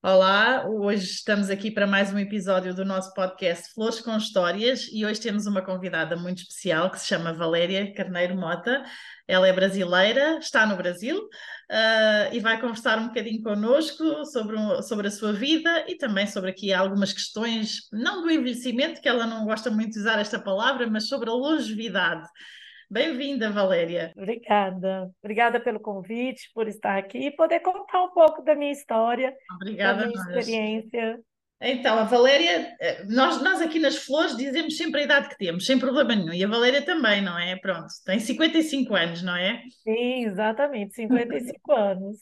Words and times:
Olá, 0.00 0.64
hoje 0.66 1.04
estamos 1.04 1.50
aqui 1.50 1.70
para 1.70 1.86
mais 1.86 2.12
um 2.12 2.18
episódio 2.18 2.74
do 2.74 2.84
nosso 2.84 3.12
podcast 3.12 3.74
Flores 3.74 4.00
com 4.00 4.16
Histórias 4.16 4.88
e 4.90 5.04
hoje 5.04 5.20
temos 5.20 5.46
uma 5.46 5.60
convidada 5.60 6.16
muito 6.16 6.38
especial 6.38 6.90
que 6.90 6.98
se 6.98 7.06
chama 7.06 7.34
Valéria 7.34 7.92
Carneiro 7.92 8.34
Mota. 8.34 8.82
Ela 9.26 9.48
é 9.48 9.52
brasileira, 9.52 10.38
está 10.38 10.64
no 10.64 10.76
Brasil 10.76 11.18
uh, 11.18 12.32
e 12.32 12.40
vai 12.40 12.58
conversar 12.60 12.98
um 12.98 13.08
bocadinho 13.08 13.42
connosco 13.42 14.24
sobre, 14.24 14.56
sobre 14.82 15.08
a 15.08 15.10
sua 15.10 15.32
vida 15.32 15.84
e 15.86 15.96
também 15.96 16.26
sobre 16.26 16.50
aqui 16.50 16.72
algumas 16.72 17.12
questões, 17.12 17.80
não 17.92 18.22
do 18.22 18.30
envelhecimento, 18.30 19.00
que 19.02 19.08
ela 19.08 19.26
não 19.26 19.44
gosta 19.44 19.70
muito 19.70 19.92
de 19.92 19.98
usar 19.98 20.18
esta 20.18 20.38
palavra, 20.38 20.86
mas 20.88 21.06
sobre 21.06 21.28
a 21.28 21.34
longevidade. 21.34 22.26
Bem-vinda, 22.90 23.50
Valéria. 23.50 24.12
Obrigada. 24.16 25.10
Obrigada 25.22 25.60
pelo 25.60 25.78
convite, 25.78 26.50
por 26.54 26.66
estar 26.66 26.96
aqui 26.96 27.26
e 27.26 27.30
poder 27.30 27.60
contar 27.60 28.04
um 28.04 28.10
pouco 28.10 28.42
da 28.42 28.54
minha 28.54 28.72
história, 28.72 29.34
Obrigada, 29.56 30.00
da 30.00 30.06
minha 30.06 30.18
experiência. 30.18 31.20
Então, 31.60 31.98
a 31.98 32.04
Valéria, 32.04 32.72
eh, 32.80 33.04
nós, 33.08 33.42
nós 33.42 33.60
aqui 33.60 33.80
nas 33.80 33.96
flores 33.96 34.36
dizemos 34.36 34.76
sempre 34.76 35.00
a 35.00 35.04
idade 35.04 35.28
que 35.28 35.36
temos, 35.36 35.66
sem 35.66 35.76
problema 35.76 36.14
nenhum. 36.14 36.32
E 36.32 36.44
a 36.44 36.48
Valéria 36.48 36.80
também, 36.82 37.20
não 37.20 37.36
é? 37.36 37.56
Pronto, 37.56 37.88
tem 38.06 38.20
55 38.20 38.94
anos, 38.94 39.22
não 39.22 39.36
é? 39.36 39.60
Sim, 39.82 40.24
exatamente, 40.24 40.94
55 40.94 41.72
anos. 41.74 42.18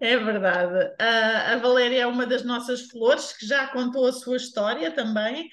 É 0.00 0.16
verdade. 0.18 0.92
A, 0.98 1.52
a 1.52 1.56
Valéria 1.58 2.02
é 2.02 2.06
uma 2.06 2.26
das 2.26 2.44
nossas 2.44 2.82
flores 2.90 3.32
que 3.32 3.46
já 3.46 3.68
contou 3.68 4.06
a 4.06 4.12
sua 4.12 4.36
história 4.36 4.90
também. 4.90 5.48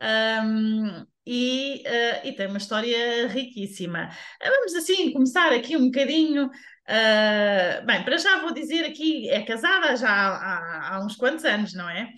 Um, 0.00 1.04
e, 1.30 1.82
uh, 1.86 2.26
e, 2.26 2.32
tem 2.32 2.46
uma 2.46 2.56
história 2.56 3.26
riquíssima. 3.28 4.08
Vamos 4.42 4.74
assim 4.74 5.12
começar 5.12 5.52
aqui 5.52 5.76
um 5.76 5.90
bocadinho. 5.90 6.46
Uh, 6.46 7.84
bem, 7.84 8.02
para 8.02 8.16
já 8.16 8.40
vou 8.40 8.54
dizer 8.54 8.86
aqui, 8.86 9.28
é 9.28 9.42
casada 9.42 9.94
já 9.94 10.08
há, 10.08 10.94
há 10.94 11.04
uns 11.04 11.16
quantos 11.16 11.44
anos, 11.44 11.74
não 11.74 11.86
é? 11.86 12.08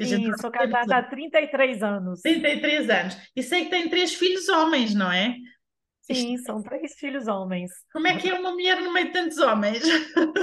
Sim, 0.00 0.32
sou 0.40 0.50
casada 0.50 0.96
há 0.96 1.02
33 1.02 1.82
anos. 1.82 2.22
33 2.22 2.88
anos. 2.88 3.18
E 3.36 3.42
sei 3.42 3.64
que 3.64 3.70
tem 3.70 3.90
três 3.90 4.14
filhos 4.14 4.48
homens, 4.48 4.94
não 4.94 5.12
é? 5.12 5.36
Sim, 6.02 6.36
são 6.38 6.62
três 6.62 6.94
filhos 6.94 7.28
homens. 7.28 7.70
Como 7.92 8.06
é 8.06 8.16
que 8.16 8.28
é 8.28 8.34
uma 8.34 8.50
mulher 8.50 8.80
no 8.80 8.92
meio 8.92 9.06
de 9.06 9.12
tantos 9.12 9.38
homens? 9.38 9.82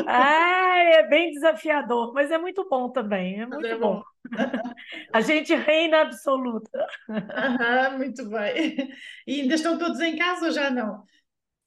Ah, 0.08 0.78
é 0.78 1.08
bem 1.08 1.32
desafiador, 1.32 2.14
mas 2.14 2.32
é 2.32 2.38
muito 2.38 2.68
bom 2.68 2.90
também, 2.90 3.42
é 3.42 3.46
muito 3.46 3.68
é 3.68 3.76
bom. 3.78 3.98
bom. 3.98 4.04
A 5.14 5.22
gente 5.22 5.54
reina 5.54 6.02
absoluta. 6.02 6.88
Aham, 7.10 7.98
muito 7.98 8.28
bem. 8.30 8.92
E 9.28 9.42
ainda 9.42 9.56
estão 9.56 9.78
todos 9.78 10.00
em 10.00 10.18
casa 10.18 10.48
ou 10.48 10.52
já 10.52 10.70
não? 10.70 11.04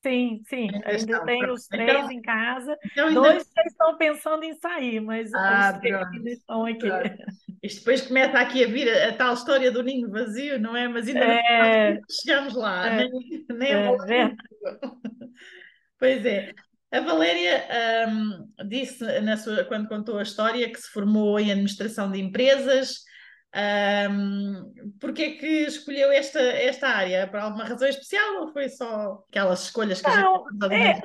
Sim, 0.04 0.42
sim, 0.48 0.68
ainda, 0.68 0.88
ainda 0.88 1.24
tem 1.24 1.50
os 1.50 1.68
três 1.68 1.90
então, 1.90 2.10
em 2.10 2.20
casa. 2.20 2.76
Então 2.86 3.06
ainda... 3.06 3.20
Dois 3.20 3.44
já 3.54 3.62
estão 3.62 3.96
pensando 3.96 4.42
em 4.42 4.54
sair, 4.54 5.00
mas 5.00 5.32
ah, 5.32 5.72
os 5.74 5.80
três 5.80 5.94
ainda 6.12 6.30
estão 6.30 6.66
aqui. 6.66 6.80
Pronto. 6.80 7.24
Isto 7.62 7.78
depois 7.78 8.02
começa 8.02 8.38
aqui 8.38 8.64
a 8.64 8.66
vir 8.66 8.88
a, 8.88 9.10
a, 9.10 9.12
tal 9.12 9.34
história 9.34 9.70
do 9.70 9.82
ninho 9.82 10.10
vazio, 10.10 10.58
não 10.58 10.76
é? 10.76 10.88
Mas 10.88 11.06
ainda 11.06 11.20
é... 11.20 11.94
não 11.94 12.00
chegamos 12.10 12.54
lá, 12.54 12.88
é... 12.88 13.08
nem, 13.08 13.46
nem 13.50 13.72
é... 13.72 14.32
Pois 15.98 16.26
é. 16.26 16.52
A 16.90 17.00
Valéria 17.00 17.64
um, 18.08 18.68
disse 18.68 19.04
sua, 19.38 19.64
quando 19.64 19.88
contou 19.88 20.18
a 20.18 20.22
história 20.22 20.70
que 20.70 20.78
se 20.78 20.90
formou 20.90 21.38
em 21.38 21.50
administração 21.50 22.10
de 22.10 22.20
empresas. 22.20 23.04
Um, 23.54 24.72
Porquê 25.00 25.22
é 25.22 25.30
que 25.32 25.46
escolheu 25.46 26.10
esta, 26.10 26.40
esta 26.40 26.88
área? 26.88 27.26
Por 27.28 27.38
alguma 27.38 27.64
razão 27.64 27.88
especial 27.88 28.40
ou 28.40 28.52
foi 28.52 28.68
só 28.68 29.24
aquelas 29.28 29.64
escolhas 29.64 30.02
que 30.02 30.08
Não, 30.08 30.44
a 30.60 30.68
gente 30.68 31.02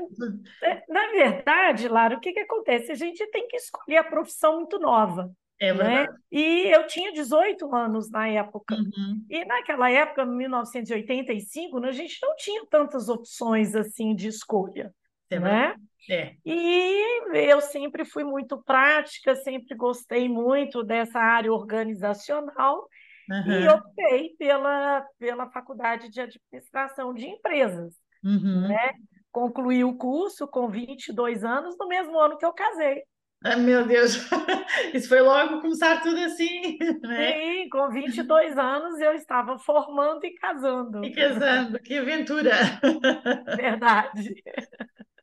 é, 0.63 0.71
é, 0.71 0.83
Na 0.89 1.07
verdade, 1.11 1.87
Lara, 1.87 2.17
o 2.17 2.19
que, 2.19 2.33
que 2.33 2.39
acontece? 2.39 2.91
A 2.91 2.95
gente 2.95 3.25
tem 3.27 3.47
que 3.47 3.57
escolher 3.57 3.97
a 3.97 4.03
profissão 4.03 4.55
muito 4.57 4.79
nova. 4.79 5.31
É 5.59 5.73
né? 5.73 6.07
E 6.31 6.67
eu 6.67 6.85
tinha 6.85 7.11
18 7.11 7.73
anos 7.73 8.11
na 8.11 8.27
época. 8.27 8.75
Uhum. 8.75 9.25
E 9.29 9.43
naquela 9.45 9.89
época, 9.89 10.23
em 10.23 10.37
1985, 10.37 11.83
a 11.83 11.91
gente 11.91 12.19
não 12.21 12.35
tinha 12.35 12.63
tantas 12.69 13.09
opções 13.09 13.75
assim 13.75 14.13
de 14.13 14.27
escolha. 14.27 14.93
É 15.29 15.39
né? 15.39 15.75
É. 16.09 16.35
E 16.45 17.49
eu 17.49 17.59
sempre 17.59 18.05
fui 18.05 18.23
muito 18.23 18.63
prática, 18.63 19.35
sempre 19.35 19.75
gostei 19.75 20.29
muito 20.29 20.83
dessa 20.83 21.19
área 21.19 21.51
organizacional 21.51 22.87
uhum. 23.29 23.51
e 23.51 23.67
optei 23.67 24.35
pela, 24.37 25.05
pela 25.19 25.49
faculdade 25.49 26.09
de 26.09 26.21
administração 26.21 27.13
de 27.13 27.25
empresas. 27.25 27.93
Uhum. 28.23 28.67
Né? 28.67 28.93
Concluí 29.31 29.83
o 29.83 29.97
curso 29.97 30.47
com 30.47 30.69
22 30.69 31.43
anos, 31.43 31.75
no 31.77 31.87
mesmo 31.87 32.17
ano 32.17 32.37
que 32.37 32.45
eu 32.45 32.53
casei. 32.53 33.03
Ah, 33.43 33.55
meu 33.55 33.85
Deus, 33.85 34.15
isso 34.93 35.07
foi 35.07 35.21
logo 35.21 35.61
começar 35.61 36.01
tudo 36.01 36.17
assim, 36.19 36.77
né? 37.03 37.33
Sim, 37.33 37.69
com 37.69 37.89
22 37.89 38.57
anos 38.57 38.99
eu 38.99 39.13
estava 39.13 39.57
formando 39.59 40.25
e 40.25 40.33
casando. 40.33 41.03
E 41.05 41.11
casando, 41.11 41.79
que 41.79 41.97
aventura! 41.97 42.51
Verdade. 43.55 44.35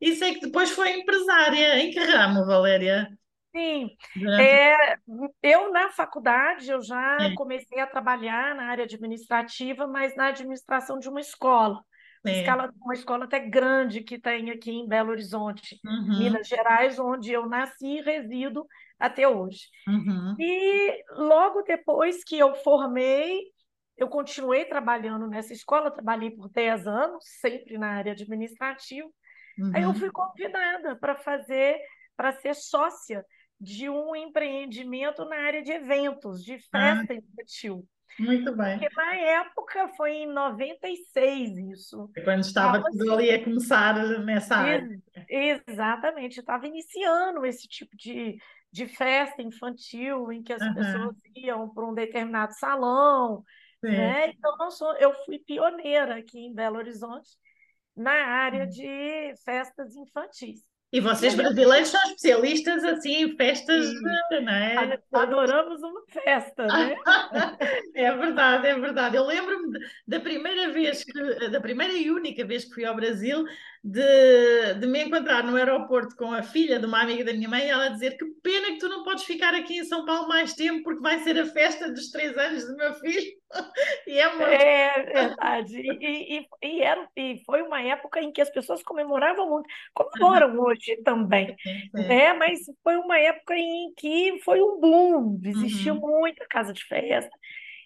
Isso 0.01 0.23
é 0.23 0.35
que 0.35 0.41
depois 0.41 0.71
foi 0.71 0.91
empresária. 0.93 1.79
Em 1.79 1.91
que 1.91 1.99
ramo, 1.99 2.47
Valéria? 2.47 3.09
Sim, 3.55 3.89
é, 4.41 4.97
eu 5.41 5.71
na 5.71 5.89
faculdade 5.91 6.69
eu 6.69 6.83
já 6.83 7.17
comecei 7.37 7.79
a 7.79 7.87
trabalhar 7.87 8.55
na 8.55 8.65
área 8.65 8.85
administrativa, 8.85 9.87
mas 9.87 10.17
na 10.17 10.27
administração 10.27 10.99
de 10.99 11.09
uma 11.09 11.21
escola. 11.21 11.81
Escala, 12.33 12.73
uma 12.81 12.95
escola 12.95 13.25
até 13.25 13.39
grande 13.39 14.03
que 14.03 14.19
tem 14.19 14.51
aqui 14.51 14.71
em 14.71 14.89
Belo 14.89 15.11
Horizonte, 15.11 15.79
uhum. 15.85 16.19
Minas 16.19 16.49
Gerais, 16.49 16.99
onde 16.99 17.33
eu 17.33 17.47
nasci 17.47 17.99
e 17.99 18.03
resido 18.03 18.67
até 18.99 19.29
hoje. 19.29 19.69
Uhum. 19.87 20.35
E 20.39 21.05
logo 21.17 21.63
depois 21.63 22.25
que 22.25 22.39
eu 22.39 22.55
formei, 22.55 23.41
eu 23.97 24.09
continuei 24.09 24.65
trabalhando 24.65 25.27
nessa 25.27 25.53
escola, 25.53 25.91
trabalhei 25.91 26.31
por 26.31 26.49
10 26.49 26.87
anos, 26.87 27.25
sempre 27.41 27.79
na 27.79 27.89
área 27.89 28.13
administrativa. 28.13 29.09
Uhum. 29.59 29.73
Aí 29.75 29.83
eu 29.83 29.91
uhum. 29.91 29.95
fui 29.95 30.11
convidada 30.11 30.97
para 30.97 31.15
fazer, 31.17 31.79
para 32.17 32.33
ser 32.33 32.55
sócia 32.55 33.25
de 33.61 33.89
um 33.89 34.17
empreendimento 34.17 35.25
na 35.25 35.37
área 35.37 35.63
de 35.63 35.73
eventos, 35.73 36.43
de 36.43 36.55
ah. 36.55 36.59
festa 36.71 37.13
ah. 37.13 37.17
infantil. 37.17 37.87
Muito 38.19 38.55
bem. 38.57 38.79
Porque 38.79 38.95
na 38.95 39.15
época 39.17 39.89
foi 39.97 40.13
em 40.13 40.27
96 40.27 41.59
isso. 41.73 42.11
Quando 42.23 42.41
estava 42.41 42.83
tudo 42.83 43.03
assim, 43.03 43.13
ali 43.13 43.31
a 43.33 43.45
começar 43.45 44.19
nessa 44.21 44.57
área. 44.57 44.89
exatamente, 45.29 46.39
estava 46.39 46.67
iniciando 46.67 47.45
esse 47.45 47.67
tipo 47.67 47.97
de, 47.97 48.37
de 48.71 48.87
festa 48.87 49.43
infantil 49.43 50.33
em 50.33 50.43
que 50.43 50.53
as 50.53 50.63
uhum. 50.63 50.75
pessoas 50.75 51.17
iam 51.37 51.69
para 51.69 51.87
um 51.87 51.95
determinado 51.95 52.55
salão. 52.55 53.43
Né? 53.83 54.31
Então, 54.31 54.57
eu, 54.61 54.71
sou, 54.71 54.97
eu 54.97 55.13
fui 55.25 55.39
pioneira 55.39 56.17
aqui 56.17 56.39
em 56.39 56.55
Belo 56.55 56.79
Horizonte 56.79 57.31
na 57.97 58.13
área 58.13 58.67
de 58.67 59.35
festas 59.45 59.95
infantis. 59.95 60.63
E 60.95 61.01
vocês 61.01 61.35
brasileiros 61.35 61.89
são 61.89 62.01
especialistas 62.05 62.85
assim 62.85 63.25
em 63.25 63.37
festas, 63.37 63.85
não 64.31 64.53
é? 64.53 64.97
Adoramos 65.13 65.83
uma 65.83 66.03
festa, 66.07 66.69
né? 66.69 66.95
é 67.97 68.17
verdade, 68.17 68.69
é 68.69 68.79
verdade. 68.79 69.17
Eu 69.17 69.27
lembro-me 69.27 69.77
da 70.07 70.21
primeira 70.21 70.71
vez 70.71 71.03
que, 71.03 71.49
da 71.49 71.61
primeira 71.61 71.95
e 71.95 72.13
única 72.13 72.45
vez 72.45 72.65
que 72.65 72.75
fui 72.75 72.85
ao 72.85 72.95
Brasil, 72.95 73.45
de, 73.85 74.75
de 74.81 74.87
me 74.87 75.05
encontrar 75.05 75.45
no 75.45 75.57
aeroporto 75.57 76.17
com 76.17 76.33
a 76.33 76.43
filha 76.43 76.81
de 76.81 76.87
uma 76.87 77.03
amiga 77.03 77.23
da 77.23 77.35
minha 77.35 77.51
mãe 77.51 77.67
e 77.67 77.69
ela 77.69 77.91
dizer 77.91 78.17
que 78.17 78.25
pena 78.43 78.69
que 78.69 78.79
tu 78.79 78.89
não 78.89 79.05
podes 79.05 79.25
ficar 79.25 79.53
aqui 79.55 79.77
em 79.77 79.85
São 79.85 80.07
Paulo 80.07 80.27
mais 80.27 80.55
tempo 80.55 80.83
porque 80.83 81.03
vai 81.03 81.19
ser 81.19 81.39
a 81.39 81.45
festa 81.45 81.93
dos 81.93 82.11
três 82.11 82.35
anos 82.39 82.67
do 82.67 82.77
meu 82.77 82.95
filho. 82.95 83.31
e 84.07 84.19
é, 84.19 84.29
uma... 84.29 84.45
é 84.55 85.03
verdade. 85.03 85.77
E, 85.77 86.39
e, 86.39 86.47
e, 86.63 86.83
era, 86.83 87.07
e 87.15 87.43
foi 87.45 87.61
uma 87.61 87.83
época 87.83 88.23
em 88.23 88.33
que 88.33 88.41
as 88.41 88.49
pessoas 88.49 88.83
comemoravam 88.83 89.51
muito, 89.51 89.69
comemoram 89.93 90.55
uhum. 90.55 90.63
hoje 90.63 90.97
também, 91.05 91.55
né? 91.93 92.33
mas 92.33 92.61
foi 92.83 92.97
uma 92.97 93.19
época 93.19 93.55
em 93.55 93.93
que 93.99 94.41
foi 94.43 94.63
um 94.63 94.81
boom, 94.81 95.39
existia 95.45 95.93
uhum. 95.93 96.01
muita 96.01 96.47
casa 96.47 96.73
de 96.73 96.83
festa. 96.85 97.31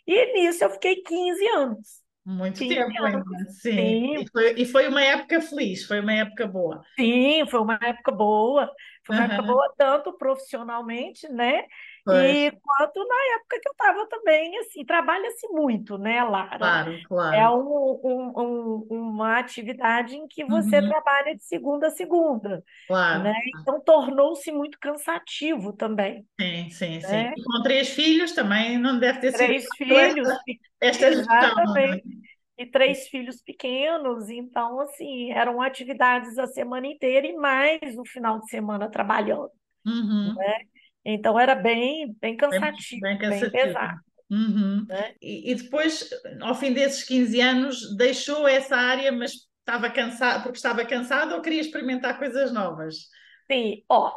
E 0.07 0.33
nisso 0.33 0.63
eu 0.63 0.71
fiquei 0.71 1.03
15 1.03 1.49
anos. 1.49 2.08
Muito 2.29 2.59
Sim, 2.59 2.69
tempo 2.69 3.05
ainda, 3.05 3.25
sim. 3.49 3.73
sim. 3.73 4.15
E, 4.17 4.29
foi, 4.31 4.55
e, 4.59 4.67
foi, 4.67 4.89
uma 4.89 5.03
época 5.03 5.41
feliz, 5.41 5.87
foi 5.87 5.99
uma 5.99 6.13
época 6.13 6.47
boa. 6.47 6.85
Sim, 6.95 7.47
foi 7.47 7.59
uma 7.59 7.79
época 7.83 8.13
boa. 8.13 8.71
Foi 9.03 9.17
uma 9.17 9.25
uhum. 9.25 9.33
época 9.33 9.43
boa 9.47 9.75
tanto 9.79 10.13
profissionalmente, 10.13 11.27
né? 11.31 11.65
E 12.15 12.51
quanto 12.51 13.07
na 13.07 13.37
época 13.37 13.61
que 13.61 13.69
eu 13.69 13.73
estava 13.73 14.07
também, 14.09 14.59
assim, 14.59 14.85
trabalha-se 14.85 15.49
muito, 15.49 15.99
né, 15.99 16.23
Lara? 16.23 16.59
Claro, 16.59 16.99
claro. 17.07 17.37
É 17.37 17.51
um, 17.51 18.01
um, 18.05 18.33
um, 18.37 18.87
uma 18.91 19.39
atividade 19.39 20.17
em 20.17 20.27
que 20.27 20.45
você 20.45 20.79
uhum. 20.79 20.89
trabalha 20.89 21.37
de 21.37 21.45
segunda 21.45 21.89
a 21.89 21.91
segunda. 21.91 22.65
Claro. 22.87 23.23
Né? 23.25 23.35
Então 23.61 23.81
tornou-se 23.81 24.51
muito 24.53 24.79
cansativo 24.81 25.73
também. 25.73 26.27
Sim, 26.41 26.71
sim, 26.71 26.99
né? 26.99 27.01
sim. 27.35 27.41
E 27.41 27.45
com 27.45 27.63
três 27.63 27.91
filhos 27.91 28.33
também 28.33 28.79
não 28.79 28.99
deve 28.99 29.21
ter 29.21 29.33
três 29.33 29.63
sido. 29.63 29.89
Três 29.89 30.13
filhos. 30.13 30.29
Esta, 30.81 31.07
esta 31.07 31.07
Exatamente. 31.09 32.05
Gestão, 32.05 32.29
e 32.59 32.67
três 32.67 33.07
filhos 33.07 33.41
pequenos, 33.41 34.29
então, 34.29 34.81
assim, 34.81 35.31
eram 35.31 35.63
atividades 35.63 36.37
a 36.39 36.47
semana 36.49 36.89
inteira 36.89 37.25
e 37.25 37.37
mais 37.37 37.97
o 37.97 38.05
final 38.05 38.41
de 38.41 38.51
semana 38.51 38.91
trabalhando, 38.91 39.53
Uhum. 39.87 40.35
né? 40.35 40.59
Então, 41.11 41.39
era 41.39 41.55
bem, 41.55 42.15
bem 42.21 42.37
Bem, 42.51 42.61
cansativo, 42.61 43.01
bem 43.01 43.19
bem 43.27 43.51
cansativo. 43.51 43.51
pesado, 43.51 44.01
Uhum. 44.31 44.87
né? 44.89 45.15
E, 45.23 45.53
e 45.53 45.55
depois, 45.55 46.09
ao 46.43 46.55
fim 46.55 46.73
desses 46.73 47.03
15 47.05 47.41
anos, 47.41 47.97
deixou 47.97 48.47
essa 48.47 48.77
área, 48.77 49.11
mas 49.13 49.33
estava 49.61 49.91
cansado, 49.91 50.43
porque 50.43 50.57
estava 50.59 50.85
cansado 50.85 51.35
ou 51.35 51.43
queria 51.43 51.61
experimentar 51.61 52.19
coisas 52.19 52.53
novas? 52.53 53.09
Sim, 53.51 53.83
ó, 53.89 54.13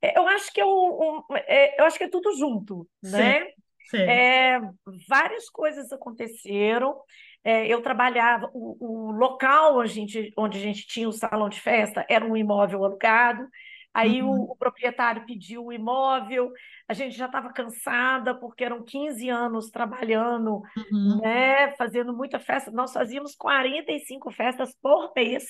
é, 0.00 0.18
eu 0.18 0.26
acho 0.28 0.52
que 0.52 0.60
eu, 0.60 0.68
um, 0.68 1.22
é, 1.36 1.80
eu 1.80 1.84
acho 1.84 1.96
que 1.98 2.04
é 2.04 2.08
tudo 2.10 2.36
junto, 2.36 2.88
Sim, 3.02 3.36
né? 3.36 3.46
sim. 3.90 3.98
É, 4.06 4.60
várias 5.08 5.50
coisas 5.50 5.92
aconteceram. 5.92 7.00
É, 7.44 7.66
eu 7.68 7.82
trabalhava, 7.82 8.50
o, 8.54 9.08
o 9.10 9.12
local 9.12 9.80
a, 9.80 9.86
gente, 9.86 10.32
onde 10.36 10.58
a 10.58 10.62
gente 10.62 10.86
tinha 10.86 11.08
o 11.08 11.12
salão 11.12 11.48
de 11.48 11.60
festa 11.60 12.06
era 12.08 12.24
um 12.24 12.36
imóvel 12.36 12.84
alugado. 12.84 13.48
Aí 13.94 14.22
o, 14.22 14.30
Uhum. 14.30 14.48
o 14.52 14.56
proprietário 14.56 15.26
pediu 15.26 15.66
o 15.66 15.72
imóvel, 15.72 16.50
a 16.88 16.94
gente 16.94 17.16
já 17.16 17.26
estava 17.26 17.52
cansada, 17.52 18.34
porque 18.38 18.64
eram 18.64 18.82
15 18.84 19.28
anos 19.28 19.70
trabalhando, 19.70 20.62
Uhum. 20.76 21.22
né, 21.22 21.74
fazendo 21.76 22.14
muita 22.16 22.38
festa. 22.40 22.70
Nós 22.70 22.92
fazíamos 22.92 23.34
45 23.36 24.30
festas 24.30 24.74
por 24.80 25.12
mês. 25.16 25.44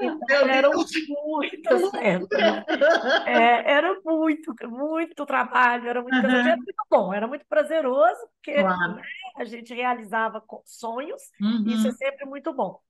Então 0.00 0.28
Meu 0.28 0.48
eram 0.48 0.72
Deus, 0.72 0.90
muitas 1.08 1.90
festas. 1.98 2.46
É, 3.24 3.72
era 3.72 4.00
muito, 4.04 4.54
muito 4.68 5.24
trabalho, 5.26 5.88
era 5.88 6.02
muito 6.02 6.18
cansativo, 6.18 6.48
era 6.50 6.56
muito 6.64 6.86
bom, 6.90 7.14
era 7.14 7.28
muito 7.28 7.46
prazeroso, 7.46 8.18
porque 8.36 8.52
Claro. 8.54 8.94
né, 8.94 9.02
a 9.36 9.44
gente 9.44 9.72
realizava 9.74 10.44
sonhos, 10.66 11.22
e 11.64 11.74
isso 11.74 11.86
é 11.88 11.90
Uhum, 11.90 11.92
sempre 11.92 12.26
muito 12.26 12.52
bom. 12.52 12.80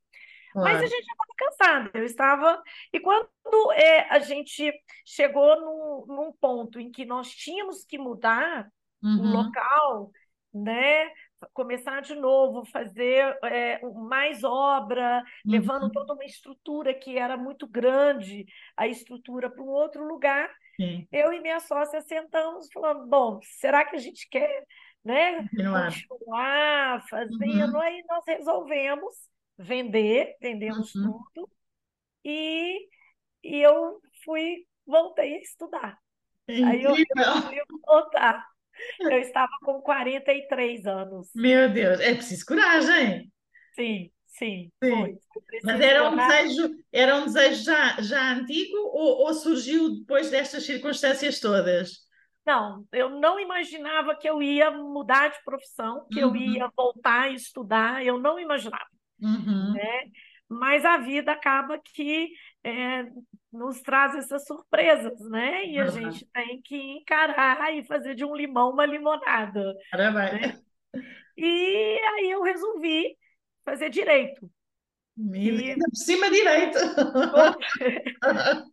Mas 0.61 0.83
a 0.83 0.87
gente 0.87 1.05
já 1.05 1.13
estava 1.13 1.35
cansada, 1.37 1.91
eu 1.95 2.05
estava. 2.05 2.63
E 2.93 3.01
quando 3.01 3.29
é, 3.75 4.09
a 4.11 4.19
gente 4.19 4.73
chegou 5.05 5.61
num, 5.61 6.15
num 6.15 6.33
ponto 6.33 6.81
em 6.81 6.91
que 6.91 7.05
nós 7.05 7.31
tínhamos 7.31 7.85
que 7.85 7.99
mudar 7.99 8.69
o 9.15 9.23
Uhum, 9.23 9.33
local, 9.33 10.11
né? 10.53 11.11
Começar 11.53 12.01
de 12.03 12.15
novo, 12.15 12.65
fazer 12.67 13.37
é, 13.45 13.81
mais 14.07 14.45
obra, 14.45 15.23
levando 15.51 15.83
uhum, 15.85 15.91
toda 15.91 16.15
uma 16.15 16.25
estrutura 16.25 16.95
que 16.95 17.19
era 17.19 17.37
muito 17.37 17.67
grande, 17.67 18.47
a 18.77 18.87
estrutura 18.87 19.51
para 19.51 19.63
um 19.63 19.69
outro 19.69 20.07
lugar. 20.07 20.49
Sim, 20.79 21.09
Eu 21.11 21.33
e 21.33 21.41
minha 21.41 21.61
sócia 21.61 22.01
sentamos 22.01 22.69
falando, 22.73 23.07
bom, 23.07 23.41
será 23.43 23.85
que 23.85 23.97
a 23.97 23.99
gente 23.99 24.29
quer, 24.31 24.65
né, 25.05 25.43
continuar. 25.43 25.93
continuar 26.09 27.07
fazendo? 27.09 27.77
Uhum, 27.77 27.81
Aí 27.81 28.03
nós 28.09 28.25
resolvemos 28.27 29.15
vender, 29.59 30.37
vendemos 30.41 30.97
uhum. 30.97 31.03
tudo 31.03 31.51
e, 32.25 32.89
e 33.45 33.63
eu 33.63 34.01
fui, 34.25 34.67
voltei 34.87 35.37
a 35.37 35.41
estudar. 35.43 35.99
Aí 36.61 36.83
eu 36.85 36.97
resolvi 37.17 37.61
voltar. 37.87 38.47
Eu 39.09 39.19
estava 39.21 39.53
com 39.63 39.83
43 39.83 40.87
anos. 40.87 41.29
Meu 41.35 41.71
Deus, 41.73 42.01
é 42.01 42.15
preciso 42.15 42.47
coragem. 42.47 43.31
Sim, 43.73 44.11
sim, 44.27 44.73
Sim. 44.83 44.89
foi. 44.89 45.19
Mas 45.63 45.81
era 45.81 46.11
um 46.11 46.17
desejo, 46.17 46.75
era 46.93 47.17
um 47.17 47.25
desejo 47.25 47.63
já, 47.65 48.01
já 48.03 48.33
antigo 48.33 48.77
ou, 48.79 49.27
ou 49.27 49.35
surgiu 49.35 49.97
depois 50.01 50.31
destas 50.31 50.65
circunstâncias 50.65 51.39
todas? 51.41 52.03
Não, 52.45 52.87
eu 52.93 53.09
não 53.09 53.39
imaginava 53.39 54.17
que 54.17 54.29
eu 54.29 54.43
ia 54.43 54.71
mudar 54.71 55.29
de 55.29 55.43
profissão, 55.45 56.09
que 56.11 56.19
eu 56.19 56.35
ia 56.35 56.69
Uhum, 56.69 56.73
voltar 56.77 57.23
a 57.25 57.31
estudar, 57.31 58.05
eu 58.05 58.19
não 58.19 58.39
imaginava, 58.39 58.85
uhum, 59.23 59.73
né? 59.73 60.11
Mas 60.49 60.85
a 60.85 60.99
vida 60.99 61.33
acaba 61.33 61.79
que 61.79 62.31
é, 62.65 63.05
nos 63.53 63.81
traz 63.81 64.15
essas 64.17 64.47
surpresas, 64.47 65.19
né? 65.31 65.67
E 65.67 65.79
a 65.79 65.89
gente 65.89 66.27
tem 66.33 66.61
que 66.63 66.77
encarar 66.77 67.73
e 67.75 67.85
fazer 67.85 68.15
de 68.15 68.25
um 68.25 68.35
limão 68.35 68.71
uma 68.71 68.87
limonada, 68.87 69.75
né? 70.31 70.61
E 71.37 71.99
aí 72.15 72.31
eu 72.31 72.43
resolvi 72.43 73.17
fazer 73.65 73.89
direito. 73.89 74.51
E 75.35 75.75
por 75.77 75.97
cima 75.97 76.31
direito. 76.31 76.79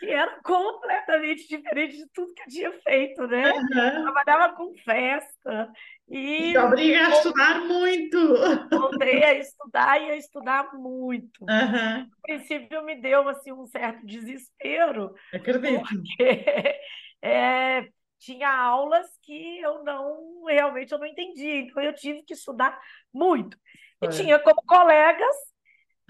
que 0.00 0.06
era 0.06 0.40
completamente 0.42 1.46
diferente 1.46 1.96
de 1.98 2.06
tudo 2.12 2.32
que 2.32 2.42
eu 2.42 2.46
tinha 2.48 2.72
feito, 2.80 3.26
né? 3.26 3.50
Aham. 3.50 4.02
Trabalhava 4.02 4.54
com 4.56 4.74
festa 4.82 5.70
e 6.08 6.52
Te 6.52 6.58
obriga 6.58 7.06
a 7.06 7.10
estudar 7.10 7.60
muito. 7.60 8.18
voltei 8.70 9.22
a 9.22 9.34
estudar 9.34 10.00
e 10.00 10.10
a 10.10 10.16
estudar 10.16 10.74
muito. 10.74 11.44
Aham. 11.48 12.06
No 12.10 12.22
princípio 12.22 12.82
me 12.82 12.96
deu 13.00 13.28
assim 13.28 13.52
um 13.52 13.66
certo 13.66 14.06
desespero, 14.06 15.14
Acredito. 15.34 15.82
porque 15.82 16.44
é, 17.22 17.88
tinha 18.18 18.50
aulas 18.50 19.06
que 19.22 19.60
eu 19.60 19.84
não 19.84 20.44
realmente 20.44 20.92
eu 20.92 20.98
não 20.98 21.06
entendia, 21.06 21.60
então 21.60 21.82
eu 21.82 21.94
tive 21.94 22.22
que 22.22 22.32
estudar 22.34 22.78
muito. 23.12 23.56
E 23.56 24.06
Pois. 24.06 24.16
tinha 24.16 24.38
como 24.38 24.62
colegas 24.62 25.36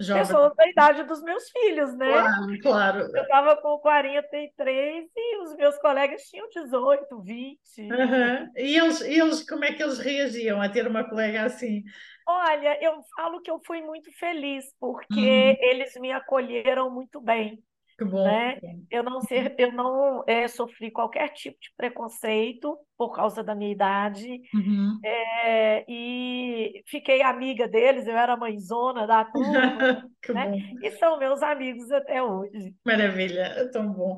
Jovem, 0.01 0.27
pessoas 0.27 0.55
da 0.55 0.67
idade 0.67 1.03
dos 1.03 1.21
meus 1.23 1.49
filhos, 1.49 1.95
né? 1.97 2.07
claro, 2.21 2.59
claro. 2.61 3.07
Eu 3.13 3.23
estava 3.23 3.57
com 3.61 3.77
43 3.79 5.05
e 5.15 5.37
os 5.43 5.55
meus 5.55 5.77
colegas 5.79 6.23
tinham 6.23 6.47
18, 6.49 7.21
20. 7.21 7.81
Aham. 7.91 8.49
E 8.55 8.77
eles, 8.77 9.01
eles, 9.01 9.43
como 9.49 9.65
é 9.65 9.73
que 9.73 9.83
eles 9.83 9.99
reagiam 9.99 10.61
a 10.61 10.69
ter 10.69 10.87
uma 10.87 11.03
colega 11.09 11.43
assim? 11.43 11.83
Olha, 12.27 12.77
eu 12.83 13.01
falo 13.15 13.41
que 13.41 13.51
eu 13.51 13.59
fui 13.65 13.81
muito 13.81 14.11
feliz 14.17 14.65
porque 14.79 15.19
Uhum. 15.19 15.57
eles 15.59 15.93
me 15.97 16.11
acolheram 16.11 16.89
muito 16.89 17.19
bem, 17.19 17.61
Que 18.01 18.05
bom. 18.05 18.23
né? 18.23 18.57
Eu 18.89 19.03
não 19.03 19.21
ser, 19.21 19.53
eu 19.59 19.71
não 19.71 20.23
é, 20.25 20.47
sofri 20.47 20.89
qualquer 20.89 21.29
tipo 21.29 21.55
de 21.61 21.69
preconceito 21.77 22.75
por 22.97 23.11
causa 23.15 23.43
da 23.43 23.53
minha 23.53 23.71
idade 23.71 24.41
Uhum. 24.53 24.99
é, 25.05 25.85
e 25.87 26.81
fiquei 26.87 27.21
amiga 27.21 27.67
deles. 27.67 28.07
Eu 28.07 28.17
era 28.17 28.35
mãezona 28.35 29.05
da 29.05 29.23
turma, 29.25 30.03
Que 30.21 30.33
né? 30.33 30.47
bom. 30.49 30.57
E 30.81 30.91
são 30.97 31.19
meus 31.19 31.43
amigos 31.43 31.91
até 31.91 32.23
hoje. 32.23 32.73
Maravilha, 32.83 33.41
é 33.41 33.65
tão 33.67 33.91
bom. 33.93 34.17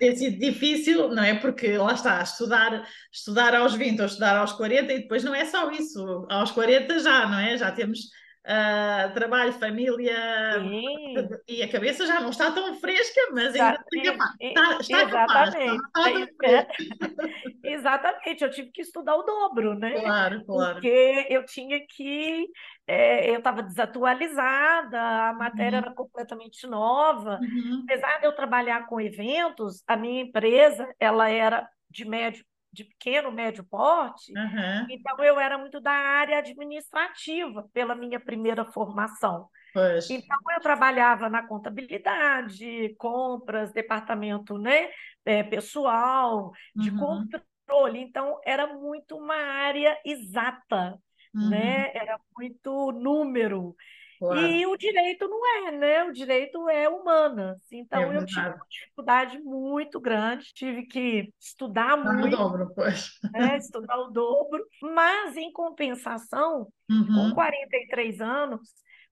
Tem 0.00 0.16
sido 0.16 0.38
difícil, 0.38 1.08
não 1.08 1.22
é? 1.22 1.34
Porque 1.38 1.76
lá 1.78 1.92
está, 1.94 2.20
estudar, 2.22 2.84
estudar 3.12 3.54
aos 3.54 3.74
20 3.74 4.00
ou 4.00 4.06
estudar 4.06 4.36
aos 4.36 4.52
40 4.52 4.92
e 4.92 4.98
depois 5.02 5.22
não 5.22 5.34
é 5.34 5.44
só 5.44 5.70
isso. 5.70 6.26
Aos 6.28 6.50
40 6.50 6.98
já, 6.98 7.28
não 7.28 7.38
é? 7.38 7.56
Já 7.56 7.70
temos 7.70 8.00
ah, 8.44 9.10
trabalho, 9.14 9.52
família 9.52 10.14
Sim. 10.50 11.36
e 11.48 11.62
a 11.62 11.70
cabeça 11.70 12.06
já 12.06 12.20
não 12.20 12.30
está 12.30 12.52
tão 12.52 12.74
fresca, 12.80 13.20
mas 13.32 13.54
ainda 13.54 13.74
Exa- 13.74 13.78
assim, 13.78 14.02
e- 14.02 14.04
capaz. 14.04 14.30
Está, 14.48 14.78
está 14.80 15.06
capaz, 15.06 15.54
exatamente. 15.54 15.84
está 15.86 16.10
é. 16.44 16.66
fresca. 16.66 16.66
Exatamente, 17.62 18.42
eu 18.44 18.50
tive 18.50 18.70
que 18.72 18.82
estudar 18.82 19.16
o 19.16 19.22
dobro, 19.22 19.74
né? 19.78 20.00
Claro, 20.00 20.44
claro. 20.44 20.82
Porque 20.82 21.26
eu 21.30 21.44
tinha 21.46 21.84
que. 21.86 22.48
é, 22.86 23.30
eu 23.30 23.38
estava 23.38 23.62
desatualizada, 23.62 25.00
a 25.30 25.32
matéria 25.34 25.76
Uhum, 25.76 25.78
era 25.78 25.94
completamente 25.94 26.66
nova. 26.66 27.40
uhum, 27.40 27.88
Apesar 27.88 28.18
de 28.20 28.26
eu 28.26 28.34
trabalhar 28.34 28.86
com 28.86 29.00
eventos, 29.00 29.82
a 29.86 29.96
minha 29.96 30.22
empresa 30.22 30.94
ela 31.00 31.28
era 31.30 31.68
de 31.90 32.04
médio, 32.04 32.44
de 32.72 32.84
pequeno, 32.84 33.30
médio 33.32 33.64
porte, 33.64 34.32
aham, 34.36 34.86
então 34.88 35.22
eu 35.24 35.38
era 35.38 35.58
muito 35.58 35.80
da 35.80 35.92
área 35.92 36.38
administrativa 36.38 37.68
pela 37.72 37.94
minha 37.94 38.18
primeira 38.20 38.64
formação. 38.64 39.48
Pois. 39.72 40.08
Então, 40.08 40.36
eu 40.54 40.60
trabalhava 40.60 41.28
na 41.30 41.46
contabilidade, 41.46 42.94
compras, 42.98 43.72
departamento, 43.72 44.58
né, 44.58 44.90
é, 45.24 45.42
pessoal, 45.42 46.52
de 46.76 46.90
Uhum, 46.90 46.92
controle. 46.92 47.98
Então, 48.00 48.38
era 48.44 48.66
muito 48.66 49.16
uma 49.16 49.34
área 49.36 49.98
exata, 50.04 50.98
uhum, 51.34 51.86
né? 51.86 51.90
Era 51.96 52.18
muito 52.36 52.92
número. 52.92 53.74
Claro, 54.22 54.58
E 54.58 54.66
o 54.66 54.76
direito 54.76 55.28
não 55.28 55.46
é, 55.68 55.72
né? 55.72 56.04
O 56.04 56.12
direito 56.12 56.68
é 56.68 56.88
humanas. 56.88 57.58
é 57.92 58.02
Então, 58.02 58.12
eu 58.12 58.24
tive 58.24 58.48
uma 58.48 58.66
dificuldade 58.70 59.38
muito 59.40 60.00
grande, 60.00 60.52
tive 60.54 60.86
que 60.86 61.32
estudar 61.40 61.96
muito, 61.96 62.28
dobro, 62.28 62.72
pois. 62.74 63.10
né? 63.32 63.56
Estudar 63.58 63.98
o 64.00 64.10
dobro, 64.10 64.64
mas, 64.82 65.36
em 65.36 65.52
compensação, 65.52 66.72
com 67.10 67.30
Uhum, 67.30 67.32
43 67.32 68.20
anos, 68.20 68.70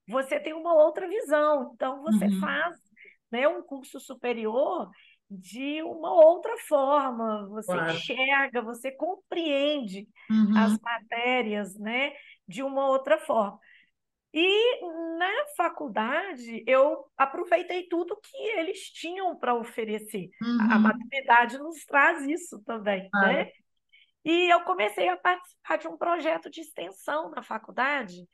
você 0.09 0.41
tem 0.41 0.53
uma 0.55 0.75
outra 0.75 1.09
visão. 1.09 1.73
Então, 1.75 2.03
você 2.03 2.31
uhum, 2.31 2.41
faz, 2.41 2.77
né, 3.31 3.47
um 3.49 3.63
curso 3.63 4.01
superior 4.01 4.91
de 5.31 5.83
uma 5.83 6.13
outra 6.13 6.57
forma. 6.69 7.47
Você 7.49 7.79
claro. 7.79 7.79
enxerga, 7.79 8.63
você 8.63 8.91
compreende 8.93 10.09
as 10.53 10.73
Uhum, 10.73 10.81
matérias, 10.83 11.77
né, 11.79 12.13
de 12.49 12.63
uma 12.63 12.89
outra 12.89 13.19
forma. 13.19 13.59
E 14.33 14.81
na 15.19 15.33
faculdade, 15.57 16.63
eu 16.67 17.05
aproveitei 17.17 17.89
tudo 17.89 18.21
que 18.23 18.37
eles 18.37 18.91
tinham 18.91 19.37
para 19.37 19.55
oferecer. 19.55 20.31
A 20.41 20.75
a 20.75 20.77
uhum, 20.77 20.83
maturidade 20.83 21.59
nos 21.59 21.85
traz 21.85 22.25
isso 22.27 22.63
também, 22.65 23.09
claro. 23.11 23.33
né? 23.33 23.51
E 24.25 24.53
eu 24.53 24.61
comecei 24.63 25.09
a 25.09 25.17
participar 25.17 25.79
de 25.79 25.89
um 25.89 25.97
projeto 25.97 26.51
de 26.51 26.61
extensão 26.61 27.31
na 27.31 27.43
faculdade, 27.43 28.27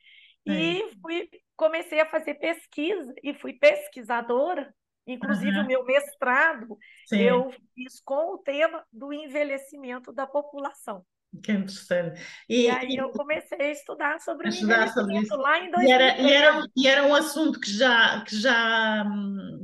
E 0.46 0.90
fui, 1.02 1.28
comecei 1.56 1.98
a 2.00 2.06
fazer 2.06 2.34
pesquisa 2.34 3.12
e 3.22 3.34
fui 3.34 3.52
pesquisadora. 3.54 4.72
Inclusive, 5.06 5.56
uhum. 5.56 5.64
o 5.64 5.66
meu 5.66 5.84
mestrado 5.84 6.76
Sim. 7.06 7.20
eu 7.20 7.52
fiz 7.74 8.00
com 8.04 8.34
o 8.34 8.38
tema 8.38 8.84
do 8.92 9.12
envelhecimento 9.12 10.12
da 10.12 10.26
população. 10.26 11.04
Que 11.42 11.52
interessante. 11.52 12.20
E, 12.48 12.62
e 12.62 12.70
aí 12.70 12.96
eu 12.96 13.10
comecei 13.10 13.60
a 13.60 13.70
estudar 13.70 14.18
sobre 14.20 14.46
a 14.46 14.50
estudar 14.50 14.88
sobre 14.88 15.18
isso. 15.18 15.36
lá 15.36 15.58
em 15.58 15.70
2013. 15.70 15.86
E 15.86 15.92
era, 15.92 16.20
e, 16.20 16.32
era, 16.32 16.66
e 16.76 16.88
era 16.88 17.04
um 17.04 17.14
assunto 17.14 17.60
que 17.60 17.70
já, 17.70 18.22
que 18.22 18.36
já, 18.36 19.04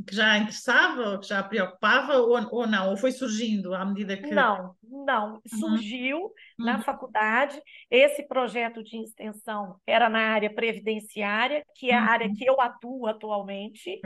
que 0.06 0.14
já 0.14 0.38
interessava, 0.38 1.18
que 1.18 1.28
já 1.28 1.42
preocupava, 1.42 2.18
ou, 2.18 2.36
ou 2.50 2.66
não? 2.66 2.90
Ou 2.90 2.96
foi 2.96 3.12
surgindo 3.12 3.74
à 3.74 3.84
medida 3.84 4.16
que... 4.16 4.34
Não, 4.34 4.74
não. 4.82 5.34
Uhum. 5.34 5.58
Surgiu 5.58 6.18
uhum. 6.18 6.32
na 6.58 6.80
faculdade. 6.80 7.60
Esse 7.90 8.26
projeto 8.26 8.82
de 8.82 8.98
extensão 8.98 9.76
era 9.86 10.08
na 10.08 10.32
área 10.32 10.52
previdenciária, 10.52 11.64
que 11.76 11.90
é 11.90 11.94
a 11.94 12.02
área 12.02 12.26
uhum. 12.26 12.34
que 12.34 12.44
eu 12.44 12.60
atuo 12.60 13.06
atualmente. 13.06 14.00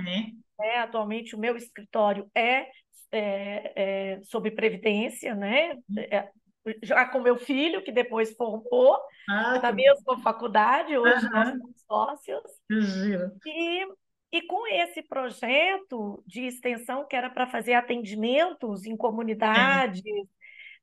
É, 0.61 0.79
atualmente 0.79 1.35
o 1.35 1.39
meu 1.39 1.57
escritório 1.57 2.31
é 2.35 2.67
é, 3.13 3.73
é, 3.77 4.21
sobre 4.23 4.51
previdência, 4.51 5.35
né? 5.35 5.77
Já 6.83 7.07
com 7.07 7.21
meu 7.21 7.37
filho, 7.37 7.83
que 7.83 7.93
depois 7.93 8.35
formou 8.35 8.99
ah, 9.29 9.61
na 9.61 9.73
mesma 9.73 10.19
faculdade, 10.21 10.97
hoje 10.97 11.29
nós 11.31 11.51
somos 11.51 11.81
sócios. 11.87 12.43
E, 13.47 13.87
e 14.33 14.43
com 14.43 14.67
esse 14.67 15.03
projeto 15.03 16.23
de 16.27 16.43
extensão, 16.47 17.07
que 17.07 17.15
era 17.15 17.31
para 17.31 17.47
fazer 17.47 17.75
atendimentos 17.75 18.85
em 18.85 18.97
comunidades, 18.97 20.03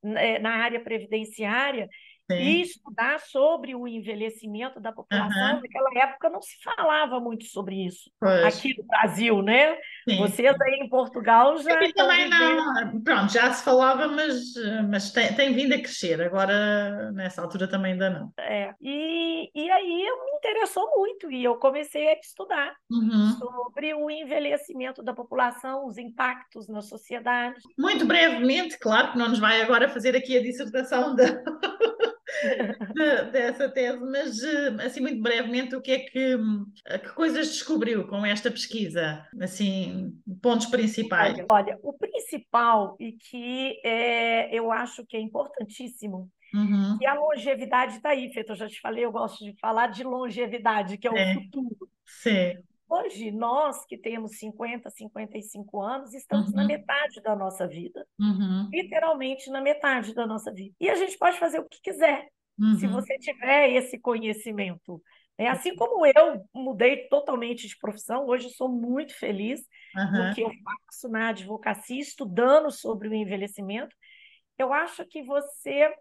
é. 0.03 0.39
na 0.39 0.55
área 0.57 0.81
previdenciária, 0.81 1.87
Sim. 2.31 2.37
e 2.37 2.61
estudar 2.61 3.19
sobre 3.19 3.75
o 3.75 3.85
envelhecimento 3.87 4.79
da 4.79 4.93
população. 4.93 5.55
Uhum. 5.55 5.61
Naquela 5.61 5.89
época 6.03 6.29
não 6.29 6.41
se 6.41 6.55
falava 6.63 7.19
muito 7.19 7.43
sobre 7.45 7.85
isso 7.85 8.09
pois. 8.19 8.45
aqui 8.45 8.75
no 8.77 8.85
Brasil, 8.85 9.41
né? 9.41 9.75
Sim. 10.07 10.17
Vocês 10.17 10.55
aí 10.61 10.79
em 10.81 10.89
Portugal 10.89 11.57
já. 11.57 11.73
Aqui 11.73 11.93
também 11.93 12.29
não. 12.29 13.01
Pronto, 13.01 13.33
já 13.33 13.51
se 13.51 13.63
falava, 13.63 14.07
mas, 14.07 14.53
mas 14.89 15.11
tem, 15.11 15.33
tem 15.33 15.53
vindo 15.53 15.73
a 15.73 15.77
crescer. 15.77 16.21
Agora, 16.21 17.11
nessa 17.11 17.41
altura, 17.41 17.67
também 17.67 17.93
ainda 17.93 18.09
não. 18.09 18.31
É. 18.39 18.73
E, 18.81 19.49
e 19.53 19.69
aí 19.69 20.07
me 20.25 20.37
interessou 20.37 20.89
muito 20.97 21.31
e 21.31 21.43
eu 21.43 21.55
comecei 21.55 22.07
a 22.07 22.19
estudar 22.19 22.73
uhum. 22.89 23.31
sobre 23.37 23.93
o 23.93 24.09
envelhecimento 24.09 25.03
da 25.03 25.13
população, 25.13 25.85
os 25.85 25.97
impactos 25.97 26.69
na 26.69 26.81
sociedade. 26.81 27.59
Muito 27.77 28.05
brevemente, 28.05 28.79
claro 28.79 29.11
que 29.11 29.17
não 29.17 29.29
nos 29.29 29.39
vai 29.39 29.61
agora 29.61 29.89
fazer 29.89 30.15
aqui 30.15 30.37
a 30.37 30.41
dissertação 30.41 31.15
da. 31.15 31.25
De, 32.93 33.31
dessa 33.31 33.69
tese, 33.69 33.99
mas 33.99 34.43
eh, 34.43 34.85
assim 34.85 35.01
muito 35.01 35.21
brevemente 35.21 35.75
o 35.75 35.81
que 35.81 35.91
é 35.91 35.99
que, 35.99 36.37
eh, 36.85 36.99
que 36.99 37.09
coisas 37.13 37.47
descobriu 37.47 38.07
com 38.07 38.25
esta 38.25 38.49
pesquisa, 38.51 39.25
assim 39.41 40.13
pontos 40.41 40.67
principais. 40.67 41.33
Olha, 41.33 41.45
olha 41.51 41.79
o 41.81 41.93
principal 41.93 42.95
e 42.99 43.13
que 43.13 43.79
é, 43.83 44.53
eu 44.53 44.71
acho 44.71 45.05
que 45.05 45.17
é 45.17 45.19
importantíssimo 45.19 46.29
Uhum. 46.53 46.99
E 47.01 47.05
a 47.07 47.15
longevidade 47.15 47.95
está 47.95 48.09
aí, 48.09 48.31
Feito. 48.31 48.51
Eu 48.51 48.55
já 48.55 48.67
te 48.67 48.79
falei, 48.79 49.03
eu 49.03 49.11
gosto 49.11 49.43
de 49.43 49.59
falar 49.59 49.87
de 49.87 50.03
longevidade, 50.03 50.97
que 50.97 51.07
é 51.07 51.11
o 51.11 51.17
é. 51.17 51.33
futuro. 51.33 51.89
Sim. 52.05 52.57
Hoje, 52.93 53.31
nós 53.31 53.83
que 53.87 53.97
temos 53.97 54.37
50, 54.37 54.87
55 54.87 55.81
anos, 55.81 56.13
estamos 56.13 56.49
uhum. 56.49 56.57
na 56.57 56.65
metade 56.65 57.23
da 57.23 57.35
nossa 57.35 57.67
vida. 57.67 58.05
Uhum. 58.19 58.69
Literalmente 58.71 59.49
na 59.49 59.61
metade 59.61 60.13
da 60.13 60.27
nossa 60.27 60.53
vida. 60.53 60.75
E 60.79 60.87
a 60.87 60.95
gente 60.95 61.17
pode 61.17 61.39
fazer 61.39 61.59
o 61.59 61.67
que 61.67 61.81
quiser, 61.81 62.27
uhum. 62.59 62.75
se 62.75 62.85
você 62.85 63.17
tiver 63.17 63.71
esse 63.71 63.97
conhecimento. 63.97 65.01
É 65.39 65.47
assim 65.47 65.75
como 65.75 66.05
eu 66.05 66.45
mudei 66.53 67.07
totalmente 67.07 67.67
de 67.67 67.75
profissão, 67.79 68.27
hoje 68.27 68.51
sou 68.51 68.69
muito 68.69 69.17
feliz 69.17 69.59
no 69.95 70.35
que 70.35 70.41
eu 70.41 70.51
faço 70.63 71.09
na 71.09 71.29
advocacia, 71.29 71.99
estudando 71.99 72.69
sobre 72.69 73.07
o 73.07 73.13
envelhecimento. 73.15 73.95
Eu 74.55 74.71
acho 74.71 75.03
que 75.07 75.23
você 75.23 75.91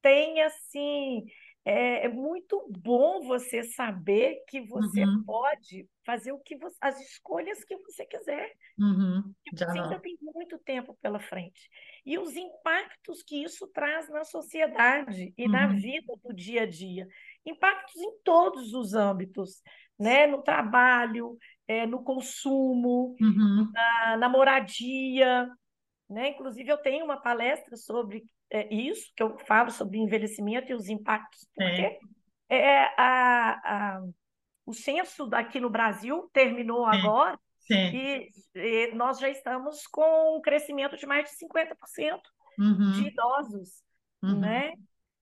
tem 0.00 0.40
assim 0.40 1.26
é, 1.64 2.06
é, 2.06 2.08
muito 2.08 2.66
bom 2.68 3.22
você 3.22 3.62
saber 3.62 4.42
que 4.48 4.60
você 4.62 5.04
uhum. 5.04 5.22
pode 5.24 5.88
fazer 6.04 6.32
o 6.32 6.40
que 6.40 6.56
você, 6.56 6.76
as 6.80 7.00
escolhas 7.00 7.64
que 7.64 7.76
você 7.76 8.04
quiser. 8.04 8.52
Uhum. 8.76 9.32
você 9.52 9.64
ainda 9.64 10.00
tem 10.00 10.18
muito 10.20 10.58
tempo 10.58 10.98
pela 11.00 11.20
frente. 11.20 11.70
E 12.04 12.18
os 12.18 12.34
impactos 12.34 13.22
que 13.22 13.44
isso 13.44 13.68
traz 13.68 14.08
na 14.10 14.24
sociedade 14.24 15.32
e 15.38 15.46
uhum. 15.46 15.52
na 15.52 15.68
vida 15.68 16.12
do 16.24 16.34
dia 16.34 16.62
a 16.62 16.66
dia. 16.66 17.06
Impactos 17.46 17.96
em 17.96 18.18
todos 18.24 18.72
os 18.74 18.94
âmbitos, 18.94 19.62
né? 19.96 20.26
no 20.26 20.42
trabalho, 20.42 21.38
é, 21.68 21.86
no 21.86 22.02
consumo, 22.02 23.14
uhum. 23.20 23.70
na, 23.72 24.16
na 24.16 24.28
moradia. 24.28 25.48
Né? 26.10 26.30
Inclusive, 26.30 26.68
eu 26.68 26.78
tenho 26.78 27.04
uma 27.04 27.22
palestra 27.22 27.76
sobre 27.76 28.24
é, 28.52 28.72
isso, 28.72 29.10
que 29.16 29.22
eu 29.22 29.38
falo 29.38 29.70
sobre 29.70 29.98
envelhecimento 29.98 30.70
e 30.70 30.74
os 30.74 30.88
impactos, 30.88 31.48
porque 31.54 31.98
é. 32.50 32.58
é 32.58 32.94
a, 32.98 33.60
a, 33.64 34.02
o 34.66 34.74
censo 34.74 35.26
daqui 35.26 35.58
no 35.58 35.70
Brasil 35.70 36.28
terminou 36.34 36.84
Sim. 36.90 36.98
agora 36.98 37.38
e, 37.70 38.28
e, 38.54 38.94
nós 38.94 39.18
já 39.18 39.30
estamos 39.30 39.86
com 39.86 40.36
um 40.36 40.40
crescimento 40.42 40.96
de 40.96 41.06
mais 41.06 41.30
de 41.30 41.36
50% 41.46 42.20
uhum. 42.58 42.92
de 42.92 43.08
idosos, 43.08 43.70
uhum. 44.22 44.40
né? 44.40 44.72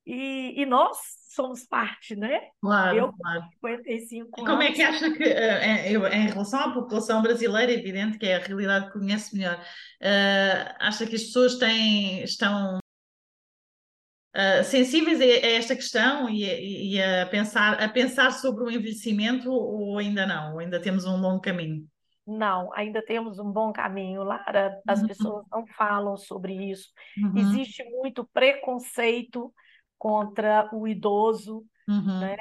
E, 0.04 0.60
e, 0.60 0.66
nós 0.66 0.99
somos 1.28 1.62
parte, 1.64 2.16
né? 2.16 2.49
Claro, 2.60 2.96
eu, 2.96 3.12
claro. 3.12 3.42
55 3.62 4.28
e 4.40 4.44
como 4.44 4.62
é 4.62 4.72
que 4.72 4.82
acha 4.82 5.12
que, 5.12 5.22
eh, 5.22 5.92
em 5.92 6.26
relação 6.26 6.58
à 6.58 6.72
população 6.72 7.22
brasileira, 7.22 7.70
é 7.70 7.76
evidente 7.76 8.18
que 8.18 8.26
é 8.26 8.37
a 8.37 8.40
realidade 8.40 8.87
que 8.87 8.99
conhece 8.99 9.37
melhor, 9.37 9.56
uh, 9.56 10.75
acha 10.80 11.06
que 11.06 11.14
as 11.14 11.22
pessoas 11.22 11.56
têm, 11.58 12.25
estão 12.25 12.80
Uh, 14.34 14.62
sensíveis 14.62 15.20
a, 15.20 15.25
a, 15.25 15.50
esta 15.50 15.75
questão 15.75 16.28
e, 16.28 16.94
e, 16.94 17.02
a, 17.02 17.26
pensar, 17.26 17.82
a 17.82 17.88
pensar 17.88 18.30
sobre 18.30 18.62
o 18.62 18.70
envelhecimento 18.70 19.50
ou 19.50 19.99
ainda 19.99 20.25
não? 20.25 20.52
Ou 20.52 20.60
ainda 20.60 20.80
temos 20.80 21.04
um 21.04 21.16
longo 21.16 21.40
caminho? 21.40 21.84
Não, 22.26 22.72
ainda 22.75 23.02
temos 23.04 23.40
um 23.40 23.50
bom 23.50 23.72
caminho, 23.72 24.22
Lara. 24.22 24.80
As 24.87 25.00
uhum. 25.00 25.08
pessoas 25.08 25.46
não 25.50 25.66
falam 25.66 26.16
sobre 26.16 26.70
isso. 26.70 26.88
Uhum. 27.18 27.38
Existe 27.38 27.82
muito 27.90 28.25
preconceito 28.32 29.52
contra 29.99 30.70
o 30.72 30.87
idoso, 30.87 31.64
uhum. 31.88 32.20
né? 32.20 32.37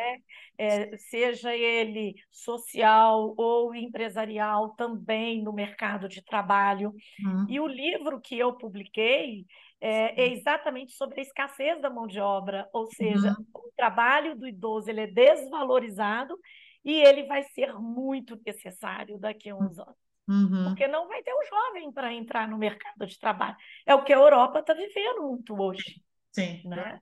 É, 0.58 0.96
seja 0.98 1.56
ele 1.56 2.16
social 2.30 3.34
ou 3.38 3.74
empresarial, 3.74 4.76
também 4.76 5.42
no 5.42 5.54
mercado 5.54 6.08
de 6.08 6.24
trabalho. 6.24 6.94
Uhum. 7.26 7.46
E 7.50 7.60
o 7.60 7.68
livro 7.68 8.20
que 8.22 8.38
eu 8.38 8.54
publiquei 8.54 9.46
é, 9.82 10.22
é, 10.22 10.34
exatamente 10.34 10.94
sobre 10.94 11.20
a 11.20 11.24
escassez 11.24 11.82
da 11.82 11.90
mão 11.90 12.06
de 12.06 12.20
obra, 12.20 12.68
ou 12.74 12.88
seja, 12.88 13.36
uhum. 13.38 13.46
o 13.54 13.72
trabalho 13.76 14.36
do 14.36 14.48
idoso 14.48 14.90
ele 14.90 15.02
é 15.02 15.08
desvalorizado 15.08 16.38
e 16.84 16.94
ele 16.94 17.24
vai 17.24 17.44
ser 17.44 17.74
muito 17.74 18.40
necessário 18.46 19.18
daqui 19.18 19.50
a 19.50 19.56
uns 19.56 19.80
anos. 19.80 19.96
Uhum. 20.28 20.66
Porque 20.66 20.88
não 20.88 21.08
vai 21.08 21.24
ter 21.24 21.34
um 21.34 21.46
jovem 21.50 21.92
para 21.92 22.14
entrar 22.14 22.48
no 22.48 22.58
mercado 22.58 23.06
de 23.06 23.18
trabalho. 23.18 23.56
É 23.86 23.96
o 23.96 24.04
que 24.04 24.14
a 24.14 24.18
Europa 24.18 24.60
está 24.60 24.74
vivendo 24.74 25.24
muito 25.24 25.60
hoje. 25.60 26.02
Sim, 26.32 26.62
né? 26.66 27.00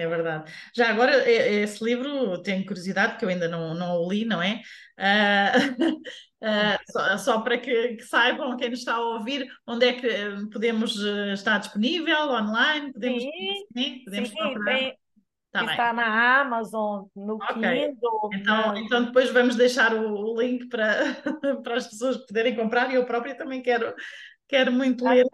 É 0.00 0.08
verdade. 0.08 0.50
Já 0.74 0.88
agora, 0.88 1.30
esse 1.30 1.84
livro, 1.84 2.42
tenho 2.42 2.64
curiosidade, 2.64 3.12
porque 3.12 3.26
eu 3.26 3.28
ainda 3.28 3.46
não, 3.46 3.74
não 3.74 3.98
o 3.98 4.10
li, 4.10 4.24
não 4.24 4.42
é? 4.42 4.62
Uh, 4.98 5.92
uh, 5.92 6.78
só, 6.90 7.18
só, 7.18 7.40
para 7.42 7.58
que, 7.58 7.96
que, 7.96 8.02
saibam, 8.04 8.56
quem 8.56 8.70
nos 8.70 8.78
está 8.78 8.94
a 8.94 9.00
ouvir, 9.00 9.46
onde 9.66 9.86
é 9.86 9.92
que 9.92 10.08
podemos 10.50 10.96
eh, 11.04 11.34
estar 11.34 11.58
disponível, 11.58 12.30
online? 12.30 12.94
Podemos, 12.94 13.22
sim, 13.22 13.66
sim, 13.76 14.04
podemos 14.06 14.30
sim, 14.30 14.64
tem, 14.64 14.96
tá 15.52 15.64
está 15.66 15.92
bem. 15.92 15.96
na 15.96 16.40
Amazon, 16.40 17.04
no 17.14 17.34
okay. 17.34 17.90
Kindle. 17.90 18.30
Então, 18.32 18.76
então 18.78 19.04
depois 19.04 19.30
vamos 19.30 19.54
deixar 19.54 19.92
o, 19.92 20.14
o 20.14 20.40
link 20.40 20.66
para, 20.70 21.14
para 21.62 21.76
as 21.76 21.88
pessoas 21.88 22.16
poderem 22.26 22.56
comprar 22.56 22.90
e 22.90 22.94
eu 22.94 23.04
própria 23.04 23.34
também 23.34 23.60
quero, 23.60 23.94
quero 24.48 24.72
muito 24.72 25.06
ler 25.06 25.26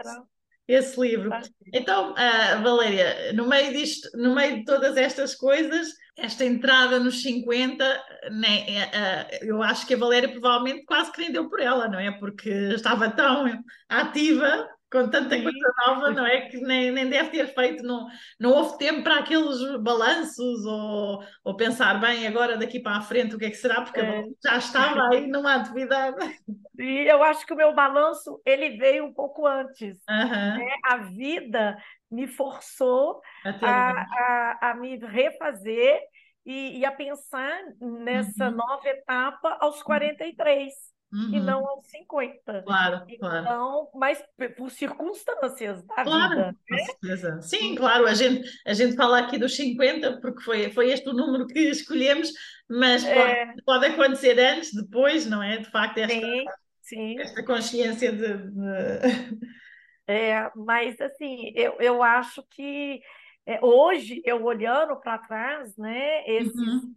esse 0.69 1.01
livro. 1.01 1.31
Então, 1.73 2.13
uh, 2.13 2.63
Valéria, 2.63 3.33
no 3.33 3.47
meio 3.47 3.73
disto, 3.73 4.09
no 4.17 4.35
meio 4.35 4.57
de 4.57 4.65
todas 4.65 4.97
estas 4.97 5.35
coisas, 5.35 5.89
esta 6.17 6.45
entrada 6.45 6.99
nos 6.99 7.23
50, 7.23 7.85
né, 8.33 8.67
uh, 8.87 9.45
eu 9.45 9.63
acho 9.63 9.87
que 9.87 9.95
a 9.95 9.99
Valéria 9.99 10.29
provavelmente 10.29 10.85
quase 10.85 11.13
que 11.13 11.21
nem 11.21 11.33
deu 11.33 11.49
por 11.49 11.61
ela, 11.61 11.89
não 11.89 11.99
é? 11.99 12.11
Porque 12.11 12.51
estava 12.51 13.11
tão 13.11 13.63
ativa 13.89 14.69
com 14.91 15.09
tanta 15.11 15.41
coisa 15.43 15.75
nova, 15.87 16.11
não 16.11 16.27
é? 16.27 16.43
Que 16.49 16.59
nem, 16.59 16.93
nem 16.93 17.09
deve 17.09 17.31
ter 17.31 17.47
feito, 17.55 17.83
não, 17.83 18.07
não 18.39 18.51
houve 18.51 18.79
tempo 18.79 19.03
para 19.03 19.19
aqueles 19.19 19.59
balanços 19.83 20.65
ou, 20.65 21.23
ou 21.45 21.57
pensar, 21.57 22.01
bem, 22.01 22.27
agora 22.27 22.57
daqui 22.57 22.79
para 22.81 22.99
a 22.99 23.03
frente 23.03 23.35
o 23.35 23.39
que 23.39 23.47
é 23.47 23.51
que 23.51 23.57
será, 23.57 23.83
porque 23.83 24.01
é. 24.01 24.25
já 24.45 24.57
estava 24.59 25.09
aí 25.13 25.27
numa 25.27 25.55
atividade. 25.57 26.17
E 26.79 27.11
eu 27.11 27.23
acho 27.23 27.45
que 27.45 27.53
o 27.53 27.57
meu 27.57 27.75
balanço 27.75 28.41
ele 28.45 28.77
veio 28.77 29.07
um 29.07 29.13
pouco 29.13 29.47
antes. 29.47 29.99
Uhum. 30.09 30.59
Né? 30.59 30.75
A 30.85 30.97
vida 30.99 31.77
me 32.11 32.29
forçou 32.29 33.21
a, 33.63 33.91
a, 33.91 34.71
a, 34.71 34.75
me 34.75 34.97
refazer 34.99 36.01
e, 36.45 36.79
e 36.79 36.85
a 36.85 36.93
pensar 36.93 37.61
nessa 37.81 38.49
uhum. 38.49 38.57
nova 38.57 38.89
etapa 38.89 39.57
aos 39.61 39.83
43 39.83 40.96
uhum. 41.17 41.35
e 41.35 41.41
não 41.41 41.67
aos 41.67 41.87
50. 41.87 42.63
Claro, 42.63 43.05
então, 43.09 43.19
claro. 43.19 43.89
Mas 43.95 44.23
por 44.57 44.71
circunstâncias 44.71 45.83
da 45.85 46.05
claro, 46.05 46.31
vida. 46.31 46.57
Com 46.69 47.07
né? 47.07 47.43
Sim, 47.43 47.75
claro, 47.75 48.07
a 48.07 48.15
gente, 48.15 48.49
a 48.67 48.75
gente 48.75 48.95
fala 48.97 49.21
aqui 49.21 49.39
dos 49.39 49.57
50 49.57 50.21
porque 50.21 50.43
foi, 50.43 50.71
foi 50.71 50.91
este 50.91 51.09
o 51.09 51.15
número 51.15 51.47
que 51.47 51.59
escolhemos, 51.71 52.31
mas 52.69 53.05
é... 53.05 53.47
pode, 53.47 53.63
pode 53.65 53.87
acontecer 53.87 54.39
antes, 54.39 54.75
depois, 54.75 55.27
não 55.27 55.43
é? 55.43 55.59
De 55.59 55.71
facto, 55.71 55.99
esta, 55.99 56.21
sim, 56.21 56.45
sim. 56.83 57.21
esta 57.21 57.45
consciência 57.45 58.13
de... 58.13 58.37
de... 58.37 59.47
É, 60.09 60.53
mas 60.55 61.01
assim, 61.01 61.53
eu, 61.57 61.79
eu 61.81 62.01
acho 62.01 62.41
que 62.51 63.03
é, 63.45 63.59
hoje, 63.61 64.23
eu 64.25 64.45
olhando 64.45 64.95
para 65.01 65.19
trás, 65.19 65.77
né, 65.77 66.25
esses 66.29 66.55
uhum. 66.55 66.95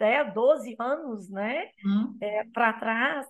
É, 0.00 0.20
até 0.20 0.30
12 0.30 0.76
anos 0.78 1.28
né, 1.30 1.70
uhum. 1.84 2.16
é, 2.20 2.44
para 2.52 2.72
trás, 2.72 3.26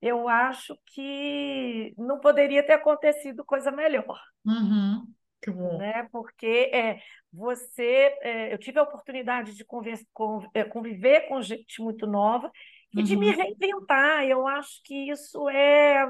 eu 0.00 0.28
acho 0.28 0.76
que 0.86 1.94
não 1.96 2.20
poderia 2.20 2.62
ter 2.64 2.74
acontecido 2.74 3.44
coisa 3.44 3.70
melhor. 3.70 4.20
Uhum. 4.44 5.06
Que 5.40 5.50
bom. 5.50 5.78
Né? 5.78 6.08
Porque 6.10 6.70
é, 6.72 7.00
você, 7.32 8.16
é, 8.22 8.52
eu 8.52 8.58
tive 8.58 8.78
a 8.78 8.82
oportunidade 8.82 9.54
de 9.54 9.64
conviver, 9.64 10.06
é, 10.54 10.64
conviver 10.64 11.28
com 11.28 11.40
gente 11.40 11.82
muito 11.82 12.06
nova 12.06 12.50
e 12.94 13.02
de 13.02 13.16
me 13.16 13.30
uhum. 13.30 13.36
reinventar. 13.36 14.24
Eu 14.24 14.46
acho 14.46 14.82
que 14.84 15.10
isso 15.10 15.48
é 15.48 16.06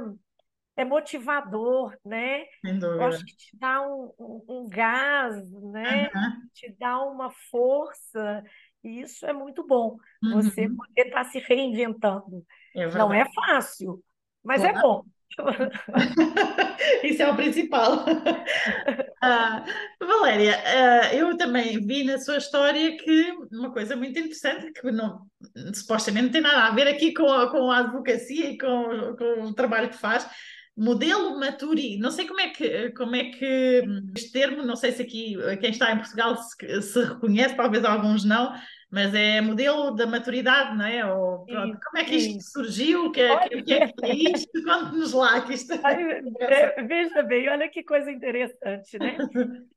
é 0.76 0.84
motivador, 0.84 1.96
né? 2.04 2.44
Eu 2.64 3.04
acho 3.04 3.24
que 3.24 3.36
te 3.36 3.56
dá 3.56 3.80
um, 3.82 4.12
um, 4.18 4.44
um 4.48 4.68
gás, 4.68 5.36
né? 5.70 6.10
Uhum. 6.14 6.48
Te 6.52 6.74
dá 6.78 7.00
uma 7.04 7.30
força, 7.50 8.42
e 8.84 9.00
isso 9.00 9.26
é 9.26 9.32
muito 9.32 9.66
bom. 9.66 9.96
Uhum. 10.22 10.42
Você 10.42 10.68
poder 10.68 11.06
estar 11.06 11.24
tá 11.24 11.30
se 11.30 11.38
reinventando. 11.38 12.44
É 12.76 12.86
Não 12.88 13.12
é 13.12 13.24
fácil, 13.32 14.02
mas 14.42 14.62
é 14.62 14.72
claro. 14.72 14.78
é 14.78 14.82
bom. 14.82 15.04
Isso 17.02 17.22
é 17.22 17.30
o 17.30 17.36
principal. 17.36 18.04
Uh, 18.04 19.64
Valéria, 20.06 20.58
uh, 20.58 21.14
eu 21.14 21.36
também 21.36 21.84
vi 21.84 22.04
na 22.04 22.18
sua 22.18 22.36
história 22.36 22.96
que 22.96 23.32
uma 23.52 23.72
coisa 23.72 23.96
muito 23.96 24.18
interessante 24.18 24.72
que 24.72 24.90
não, 24.92 25.26
supostamente 25.74 26.26
não 26.26 26.32
tem 26.32 26.40
nada 26.40 26.66
a 26.66 26.74
ver 26.74 26.86
aqui 26.86 27.12
com 27.12 27.26
a, 27.26 27.50
com 27.50 27.70
a 27.70 27.78
advocacia 27.78 28.50
e 28.50 28.58
com, 28.58 29.16
com 29.16 29.42
o 29.46 29.54
trabalho 29.54 29.88
que 29.88 29.98
faz, 29.98 30.28
modelo 30.76 31.38
Maturi, 31.38 31.98
não 31.98 32.10
sei 32.10 32.26
como 32.26 32.40
é 32.40 32.48
que, 32.48 32.90
como 32.90 33.14
é 33.14 33.24
que 33.30 33.82
este 34.16 34.32
termo, 34.32 34.62
não 34.62 34.74
sei 34.74 34.92
se 34.92 35.02
aqui 35.02 35.36
quem 35.60 35.70
está 35.70 35.92
em 35.92 35.98
Portugal 35.98 36.36
se, 36.36 36.82
se 36.82 37.04
reconhece, 37.04 37.56
talvez 37.56 37.84
alguns 37.84 38.24
não, 38.24 38.52
mas 38.90 39.14
é 39.14 39.40
modelo 39.40 39.92
da 39.92 40.06
maturidade, 40.06 40.76
não 40.76 40.86
é? 40.86 41.04
Ou, 41.04 41.44
pronto, 41.44 41.78
como 41.84 41.98
é 41.98 42.04
que 42.04 42.14
isto 42.14 42.42
surgiu? 42.42 43.06
O 43.06 43.12
que, 43.12 43.20
é, 43.20 43.48
que, 43.48 43.62
que, 43.62 43.74
é, 43.74 43.88
que 43.88 44.04
é 44.04 44.14
isto? 44.14 44.64
Conte-nos 44.64 45.12
lá. 45.12 45.40
Que 45.40 45.54
isto... 45.54 45.72
É, 45.72 46.82
veja 46.82 47.22
bem, 47.22 47.48
olha 47.48 47.68
que 47.68 47.82
coisa 47.82 48.10
interessante, 48.10 48.98
né? 48.98 49.16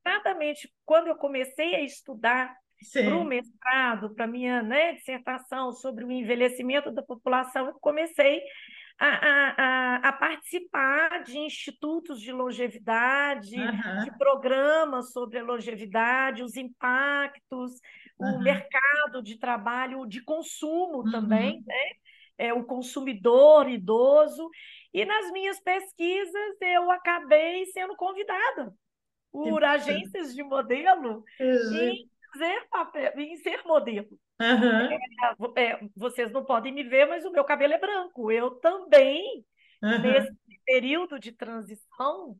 Exatamente 0.05 0.71
quando 0.85 1.07
eu 1.07 1.15
comecei 1.15 1.75
a 1.75 1.81
estudar 1.81 2.55
para 2.93 3.17
o 3.17 3.23
mestrado, 3.23 4.13
para 4.13 4.25
a 4.25 4.27
minha 4.27 4.61
né, 4.61 4.93
dissertação 4.93 5.71
sobre 5.71 6.05
o 6.05 6.11
envelhecimento 6.11 6.91
da 6.91 7.01
população, 7.01 7.67
eu 7.67 7.73
comecei 7.81 8.39
a, 8.99 9.07
a, 9.07 10.09
a, 10.09 10.13
participar 10.13 11.23
de 11.23 11.37
institutos 11.37 12.19
de 12.19 12.31
longevidade, 12.31 13.55
uhum. 13.55 14.03
de 14.03 14.17
programas 14.17 15.11
sobre 15.11 15.37
a 15.37 15.43
longevidade, 15.43 16.41
os 16.41 16.55
impactos, 16.55 17.73
uhum. 18.19 18.35
o 18.35 18.39
mercado 18.39 19.21
de 19.21 19.37
trabalho 19.37 20.05
de 20.07 20.21
consumo 20.21 21.03
uhum. 21.03 21.11
também, 21.11 21.63
né? 21.65 21.91
É, 22.39 22.53
o 22.53 22.63
consumidor 22.63 23.69
idoso. 23.69 24.49
E 24.93 25.05
nas 25.05 25.31
minhas 25.31 25.59
pesquisas 25.59 26.57
eu 26.61 26.91
acabei 26.91 27.65
sendo 27.67 27.95
convidada 27.95 28.73
por 29.31 29.63
agências 29.63 30.33
de 30.33 30.43
modelo 30.43 31.23
em 31.39 32.09
fazer 32.37 32.67
papel, 32.69 33.11
em 33.17 33.35
ser 33.37 33.61
modelo. 33.65 34.07
Uhum. 34.39 35.55
É, 35.55 35.63
é, 35.63 35.79
vocês 35.95 36.31
não 36.31 36.45
podem 36.45 36.71
me 36.71 36.83
ver, 36.83 37.07
mas 37.07 37.25
o 37.25 37.31
meu 37.31 37.43
cabelo 37.43 37.73
é 37.73 37.79
branco. 37.79 38.31
Eu 38.31 38.51
também, 38.51 39.43
uhum. 39.81 39.99
nesse 39.99 40.31
período 40.65 41.19
de 41.19 41.31
transição, 41.31 42.37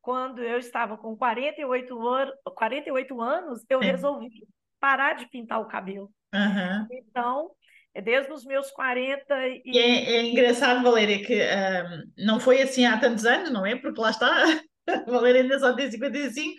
quando 0.00 0.42
eu 0.42 0.58
estava 0.58 0.96
com 0.96 1.16
48, 1.16 2.08
an 2.08 2.32
48 2.54 3.20
anos, 3.20 3.64
eu 3.68 3.82
é. 3.82 3.86
resolvi 3.86 4.46
parar 4.78 5.14
de 5.14 5.26
pintar 5.28 5.60
o 5.60 5.68
cabelo. 5.68 6.10
Uhum. 6.34 6.86
Então, 6.92 7.50
é 7.94 8.02
desde 8.02 8.30
os 8.32 8.44
meus 8.44 8.70
40 8.70 9.48
e... 9.48 9.62
e 9.64 9.78
é, 9.78 10.16
é, 10.16 10.22
engraçado, 10.26 10.82
Valéria, 10.82 11.24
que 11.24 11.40
um, 11.40 12.24
não 12.24 12.38
foi 12.38 12.60
assim 12.60 12.84
há 12.84 12.98
tantos 12.98 13.24
anos, 13.24 13.50
não 13.50 13.64
é? 13.64 13.74
Porque 13.74 14.00
lá 14.00 14.10
está, 14.10 14.44
a 14.86 15.04
Valéria 15.10 15.42
ainda 15.42 15.58
só 15.58 15.72
tem 15.72 15.90
55, 15.90 16.54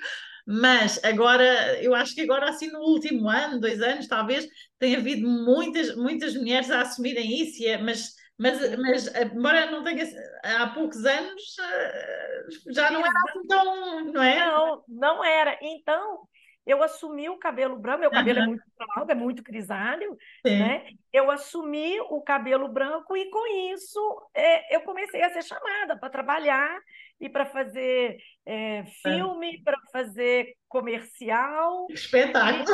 mas 0.45 1.04
agora, 1.04 1.82
eu 1.82 1.93
acho 1.95 2.15
que 2.15 2.21
agora, 2.21 2.49
assim, 2.49 2.67
no 2.71 2.80
último 2.80 3.30
ano, 3.30 3.60
dois 3.60 3.82
anos, 3.82 4.08
talvez, 4.08 4.47
tem 4.78 4.95
havido 4.95 5.28
muitas, 5.28 5.95
muitas 5.95 6.36
mulheres 6.36 6.71
a 6.71 6.82
assumirem 6.82 7.41
isso, 7.41 7.65
é, 7.67 7.78
mas, 7.78 8.15
mas, 8.38 8.78
mas, 8.78 9.15
embora 9.15 9.69
não 9.69 9.84
tenha, 9.84 10.06
há 10.43 10.67
poucos 10.67 11.04
anos, 11.06 11.56
eh, 11.60 12.45
já 12.69 12.89
não 12.89 13.02
era 13.02 13.19
assim 13.28 13.47
tão, 13.47 14.06
não 14.06 14.23
é? 14.23 14.39
Não, 14.39 14.84
não 14.88 15.23
era. 15.23 15.58
Então, 15.62 16.28
eu 16.65 16.84
assumi 16.84 17.28
o 17.30 17.38
cabelo 17.38 17.78
branco, 17.78 18.02
meu 18.02 18.12
cabelo 18.12 18.39
uhum. 18.39 18.43
é 18.43 18.47
muito 18.47 18.63
branco, 18.78 19.12
é 19.12 19.15
muito 19.15 19.43
grisalho, 19.43 20.15
né? 20.45 20.86
Eu 21.12 21.32
assumi 21.32 21.99
o 22.02 22.21
cabelo 22.21 22.67
branco 22.67 23.17
e 23.17 23.30
com 23.32 23.73
isso 23.73 24.30
é, 24.36 24.75
eu 24.75 24.82
comecei 24.82 25.21
a 25.23 25.32
ser 25.32 25.43
chamada 25.43 25.97
para 25.97 26.12
trabalhar 26.12 26.80
e 27.19 27.29
para 27.29 27.45
fazer 27.45 28.17
é, 28.45 28.84
filme, 29.03 29.55
é. 29.55 29.63
para 29.63 29.77
fazer 29.91 30.53
comercial. 30.67 31.88
Espetáculo! 31.89 32.65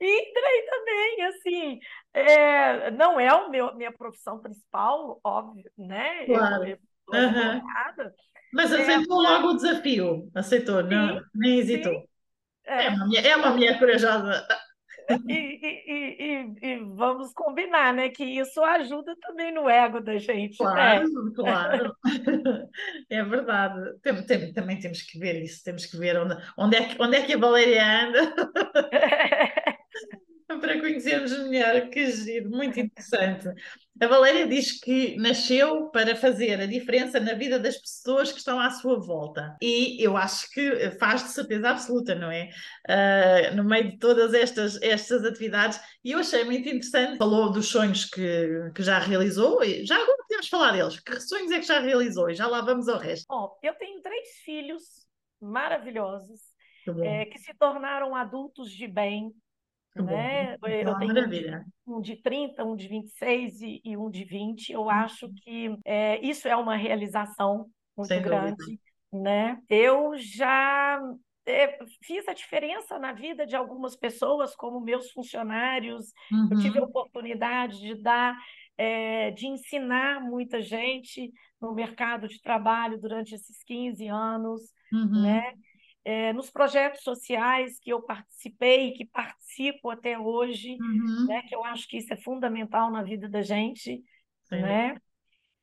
E 0.00 0.20
entrei 0.30 0.62
também, 0.70 1.22
assim, 1.22 1.80
é, 2.12 2.90
não 2.90 3.20
é 3.20 3.48
meu, 3.48 3.74
minha 3.76 3.92
profissão 3.92 4.40
principal, 4.40 5.20
óbvio, 5.22 5.70
né? 5.78 6.26
Claro. 6.26 6.64
Eu, 6.64 6.78
eu 7.12 7.20
uhum. 7.20 7.62
Mas 8.52 8.72
é, 8.72 8.82
aceitou 8.82 9.24
é, 9.24 9.28
logo 9.28 9.48
o 9.48 9.56
desafio, 9.56 10.30
aceitou, 10.34 10.82
sim, 10.82 10.88
não, 10.88 11.22
nem 11.34 11.58
hesitou. 11.58 12.08
É, 12.64 12.86
é, 12.86 12.88
uma, 12.90 13.18
é 13.18 13.36
uma 13.36 13.50
mulher 13.50 13.78
corajosa. 13.78 14.46
E, 15.28 15.32
e, 15.32 16.16
e, 16.18 16.56
e, 16.62 16.78
vamos 16.94 17.32
combinar, 17.32 17.92
né? 17.94 18.08
Que 18.08 18.24
isso 18.24 18.62
ajuda 18.62 19.14
também 19.20 19.52
no 19.52 19.68
ego 19.68 20.00
da 20.00 20.18
gente. 20.18 20.58
Claro, 20.58 21.08
né? 21.08 21.32
claro. 21.34 21.96
É 23.08 23.22
verdade. 23.22 23.98
Tem, 24.02 24.26
tem, 24.26 24.52
também 24.52 24.78
temos 24.78 25.02
que 25.02 25.18
ver 25.18 25.42
isso, 25.42 25.62
temos 25.62 25.86
que 25.86 25.96
ver 25.96 26.18
onde, 26.18 26.36
onde, 26.56 26.76
é, 26.76 26.84
que, 26.84 27.02
onde 27.02 27.16
é 27.16 27.22
que 27.22 27.34
a 27.34 27.38
Valéria 27.38 28.06
anda. 28.06 28.34
para 30.60 30.80
conhecermos 30.80 31.36
melhor, 31.48 31.88
que 31.90 32.10
giro, 32.10 32.50
muito 32.50 32.78
interessante. 32.78 33.48
A 34.00 34.06
Valéria 34.06 34.46
diz 34.46 34.78
que 34.78 35.16
nasceu 35.16 35.90
para 35.90 36.14
fazer 36.14 36.60
a 36.60 36.66
diferença 36.66 37.18
na 37.18 37.32
vida 37.32 37.58
das 37.58 37.78
pessoas 37.78 38.30
que 38.30 38.38
estão 38.38 38.60
à 38.60 38.70
sua 38.70 39.00
volta. 39.00 39.56
E 39.60 40.04
eu 40.04 40.16
acho 40.16 40.50
que 40.50 40.90
faz 40.92 41.22
de 41.22 41.30
certeza 41.30 41.70
absoluta, 41.70 42.14
não 42.14 42.30
é? 42.30 42.50
Uh, 42.86 43.56
no 43.56 43.64
meio 43.64 43.92
de 43.92 43.98
todas 43.98 44.34
estas, 44.34 44.80
estas 44.82 45.24
atividades. 45.24 45.80
E 46.04 46.12
eu 46.12 46.18
achei 46.18 46.44
muito 46.44 46.68
interessante. 46.68 47.16
Falou 47.16 47.50
dos 47.50 47.68
sonhos 47.68 48.04
que, 48.04 48.70
que 48.74 48.82
já 48.82 48.98
realizou. 48.98 49.64
E 49.64 49.84
já 49.86 49.96
agora 49.96 50.16
podemos 50.18 50.48
falar 50.48 50.72
deles. 50.72 51.00
Que 51.00 51.18
sonhos 51.20 51.50
é 51.50 51.58
que 51.58 51.66
já 51.66 51.80
realizou? 51.80 52.28
E 52.28 52.34
já 52.34 52.46
lá 52.46 52.60
vamos 52.60 52.88
ao 52.88 52.98
resto. 52.98 53.26
Bom, 53.28 53.58
eu 53.62 53.74
tenho 53.74 54.02
três 54.02 54.28
filhos 54.44 54.82
maravilhosos. 55.40 56.40
É, 57.02 57.24
que 57.24 57.38
se 57.40 57.52
tornaram 57.54 58.14
adultos 58.14 58.70
de 58.70 58.86
bem, 58.86 59.34
né? 60.02 60.56
Eu 60.62 60.80
então, 60.80 60.98
tenho 60.98 61.14
maravilha. 61.14 61.64
um 61.86 62.00
de 62.00 62.16
30, 62.16 62.64
um 62.64 62.76
de 62.76 62.88
26 62.88 63.60
e, 63.62 63.80
e 63.84 63.96
um 63.96 64.10
de 64.10 64.24
20. 64.24 64.72
Eu 64.72 64.82
uhum. 64.82 64.90
acho 64.90 65.32
que 65.34 65.76
é, 65.84 66.24
isso 66.24 66.48
é 66.48 66.56
uma 66.56 66.76
realização 66.76 67.66
muito 67.96 68.08
Sem 68.08 68.22
grande. 68.22 68.56
Dúvida. 68.56 68.80
Né? 69.12 69.58
Eu 69.68 70.12
já 70.16 71.00
é, 71.46 71.78
fiz 72.02 72.26
a 72.28 72.34
diferença 72.34 72.98
na 72.98 73.12
vida 73.12 73.46
de 73.46 73.54
algumas 73.54 73.96
pessoas, 73.96 74.54
como 74.54 74.80
meus 74.80 75.10
funcionários. 75.12 76.12
Uhum. 76.30 76.48
Eu 76.50 76.58
tive 76.58 76.78
a 76.78 76.84
oportunidade 76.84 77.78
de 77.78 77.94
dar, 77.94 78.36
é, 78.76 79.30
de 79.30 79.46
ensinar 79.46 80.20
muita 80.20 80.60
gente 80.60 81.32
no 81.60 81.72
mercado 81.72 82.28
de 82.28 82.40
trabalho 82.40 83.00
durante 83.00 83.34
esses 83.34 83.62
15 83.64 84.06
anos, 84.08 84.60
uhum. 84.92 85.22
né? 85.22 85.54
É, 86.06 86.32
nos 86.32 86.48
projetos 86.48 87.02
sociais 87.02 87.80
que 87.80 87.90
eu 87.90 88.00
participei, 88.00 88.92
que 88.92 89.04
participo 89.04 89.90
até 89.90 90.16
hoje, 90.16 90.76
uhum. 90.80 91.26
né, 91.26 91.42
que 91.42 91.52
eu 91.52 91.64
acho 91.64 91.88
que 91.88 91.96
isso 91.96 92.12
é 92.12 92.16
fundamental 92.16 92.92
na 92.92 93.02
vida 93.02 93.28
da 93.28 93.42
gente, 93.42 94.00
Sim. 94.44 94.62
né? 94.62 94.96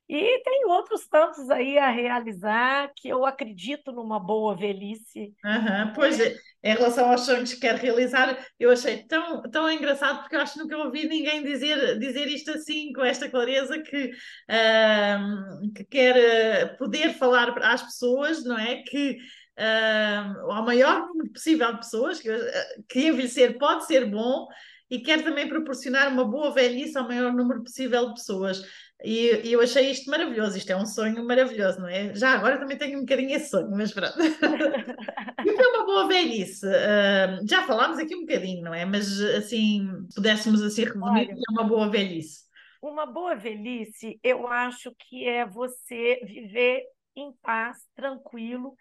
E 0.10 0.44
tem 0.44 0.66
outros 0.66 1.08
tantos 1.08 1.50
aí 1.50 1.78
a 1.78 1.90
realizar 1.90 2.92
que 2.94 3.08
eu 3.08 3.26
acredito 3.26 3.94
numa 3.94 4.20
boa 4.20 4.54
velhice. 4.54 5.34
Uhum, 5.46 5.94
pois, 5.96 6.20
é. 6.20 6.36
em 6.62 6.74
relação 6.74 7.10
aos 7.10 7.22
sonhos 7.22 7.54
que 7.54 7.62
quer 7.62 7.76
realizar, 7.76 8.38
eu 8.60 8.70
achei 8.70 9.08
tão, 9.08 9.42
tão 9.44 9.72
engraçado 9.72 10.20
porque 10.20 10.36
eu 10.36 10.42
acho 10.42 10.54
que 10.54 10.60
nunca 10.60 10.78
ouvi 10.78 11.08
ninguém 11.08 11.42
dizer, 11.42 11.98
dizer 12.00 12.28
isto 12.28 12.52
assim, 12.52 12.92
com 12.92 13.02
esta 13.02 13.30
clareza, 13.30 13.82
que, 13.82 14.12
uh, 14.50 15.74
que 15.74 15.86
quer 15.86 16.18
eh, 16.18 16.66
poder 16.78 17.14
falar 17.14 17.58
às 17.64 17.82
pessoas, 17.82 18.44
não 18.44 18.60
é? 18.60 18.84
Que 18.84 19.18
uh, 19.58 20.52
ao 20.52 20.66
maior 20.66 21.08
número 21.08 21.32
possível 21.32 21.72
de 21.74 21.80
pessoas, 21.80 22.20
que, 22.20 22.30
eh, 22.30 22.66
que 22.90 23.08
envelhecer 23.08 23.58
pode 23.58 23.86
ser 23.86 24.10
bom 24.10 24.48
e 24.90 25.00
quer 25.00 25.24
também 25.24 25.48
proporcionar 25.48 26.12
uma 26.12 26.26
boa 26.26 26.54
velhice 26.54 26.98
ao 26.98 27.08
maior 27.08 27.34
número 27.34 27.64
possível 27.64 28.10
de 28.10 28.14
pessoas. 28.16 28.62
E, 29.04 29.48
e, 29.48 29.52
eu 29.52 29.60
achei 29.60 29.92
isto 29.92 30.10
maravilhoso, 30.10 30.58
isto 30.58 30.72
é 30.72 30.78
um 30.78 30.86
sonho 30.86 31.26
maravilhoso, 31.26 31.80
não 31.80 31.90
é? 31.90 32.14
Já 32.16 32.32
agora 32.32 32.58
também 32.58 32.78
tenho 32.78 33.00
um 33.00 33.02
bocadinho 33.02 33.36
esse 33.36 33.50
sonho, 33.50 33.70
mas 33.72 33.92
pronto. 33.92 34.14
e 35.46 35.50
é 35.50 35.68
uma 35.68 35.86
boa 35.86 36.08
velhice. 36.08 36.66
Uh, 36.66 37.46
já 37.48 37.64
falámos 37.64 37.98
aqui 37.98 38.16
um 38.16 38.22
bocadinho, 38.22 38.64
não 38.64 38.74
é? 38.74 38.86
Mas 38.86 39.20
assim, 39.20 39.88
pudéssemos 40.16 40.62
assim 40.62 40.86
resumir, 40.86 41.04
Olha, 41.04 41.32
é 41.32 41.52
uma 41.52 41.64
boa 41.64 41.90
velhice. 41.90 42.44
Uma 42.82 43.06
boa 43.06 43.36
velhice, 43.36 44.20
eu 44.24 44.48
acho 44.48 44.94
que 45.00 45.28
é 45.28 45.46
você 45.46 46.20
viver 46.26 46.84
em 47.16 47.32
paz, 47.42 47.78
tranquilo 47.96 48.76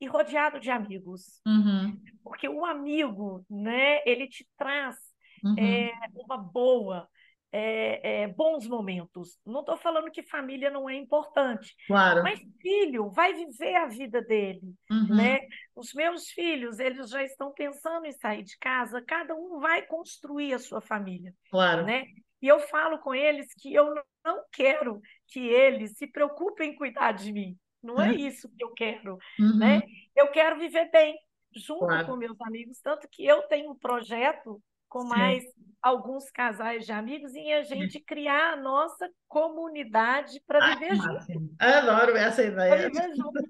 e 0.00 0.06
rodeado 0.06 0.60
de 0.60 0.70
amigos. 0.70 1.40
Uhum. 1.46 2.00
Porque 2.22 2.48
o 2.48 2.64
amigo, 2.64 3.44
né, 3.50 4.00
ele 4.06 4.28
te 4.28 4.46
traz 4.56 4.96
uhum. 5.42 5.54
é, 5.58 5.92
uma 6.14 6.36
boa 6.36 7.08
é, 7.50 8.22
é, 8.22 8.28
bons 8.28 8.66
momentos. 8.66 9.38
Não 9.44 9.60
estou 9.60 9.76
falando 9.76 10.10
que 10.10 10.22
família 10.22 10.70
não 10.70 10.88
é 10.88 10.94
importante, 10.94 11.74
claro. 11.86 12.22
mas 12.22 12.40
filho 12.60 13.10
vai 13.10 13.32
viver 13.32 13.74
a 13.76 13.86
vida 13.86 14.20
dele, 14.22 14.74
uhum. 14.90 15.16
né? 15.16 15.40
Os 15.74 15.94
meus 15.94 16.28
filhos, 16.28 16.78
eles 16.78 17.08
já 17.08 17.22
estão 17.24 17.52
pensando 17.52 18.06
em 18.06 18.12
sair 18.12 18.42
de 18.42 18.56
casa, 18.58 19.02
cada 19.02 19.34
um 19.34 19.58
vai 19.60 19.82
construir 19.82 20.52
a 20.54 20.58
sua 20.58 20.80
família, 20.80 21.32
claro. 21.50 21.84
né? 21.84 22.04
E 22.40 22.46
eu 22.46 22.60
falo 22.60 22.98
com 22.98 23.14
eles 23.14 23.52
que 23.54 23.74
eu 23.74 23.94
não 24.24 24.42
quero 24.52 25.00
que 25.26 25.40
eles 25.40 25.96
se 25.96 26.06
preocupem 26.06 26.70
em 26.70 26.76
cuidar 26.76 27.12
de 27.12 27.32
mim. 27.32 27.56
Não 27.82 28.00
é 28.00 28.08
uhum. 28.08 28.14
isso 28.14 28.48
que 28.56 28.64
eu 28.64 28.72
quero, 28.72 29.18
uhum. 29.38 29.58
né? 29.58 29.82
Eu 30.16 30.28
quero 30.30 30.58
viver 30.58 30.90
bem 30.90 31.16
junto 31.54 31.86
claro. 31.86 32.06
com 32.06 32.16
meus 32.16 32.40
amigos, 32.40 32.80
tanto 32.80 33.08
que 33.10 33.24
eu 33.24 33.42
tenho 33.42 33.70
um 33.70 33.78
projeto 33.78 34.60
com 34.88 35.02
Sim. 35.02 35.08
mais 35.08 35.44
alguns 35.82 36.30
casais 36.30 36.84
de 36.84 36.92
amigos 36.92 37.32
e 37.34 37.52
a 37.52 37.62
gente 37.62 38.00
criar 38.00 38.54
a 38.54 38.56
nossa 38.56 39.08
comunidade 39.28 40.42
para 40.46 40.74
viver 40.74 40.96
junto. 40.96 41.54
Adoro 41.58 42.16
essa 42.16 42.42
ideia. 42.42 42.88
viver 42.88 43.14
junto. 43.14 43.40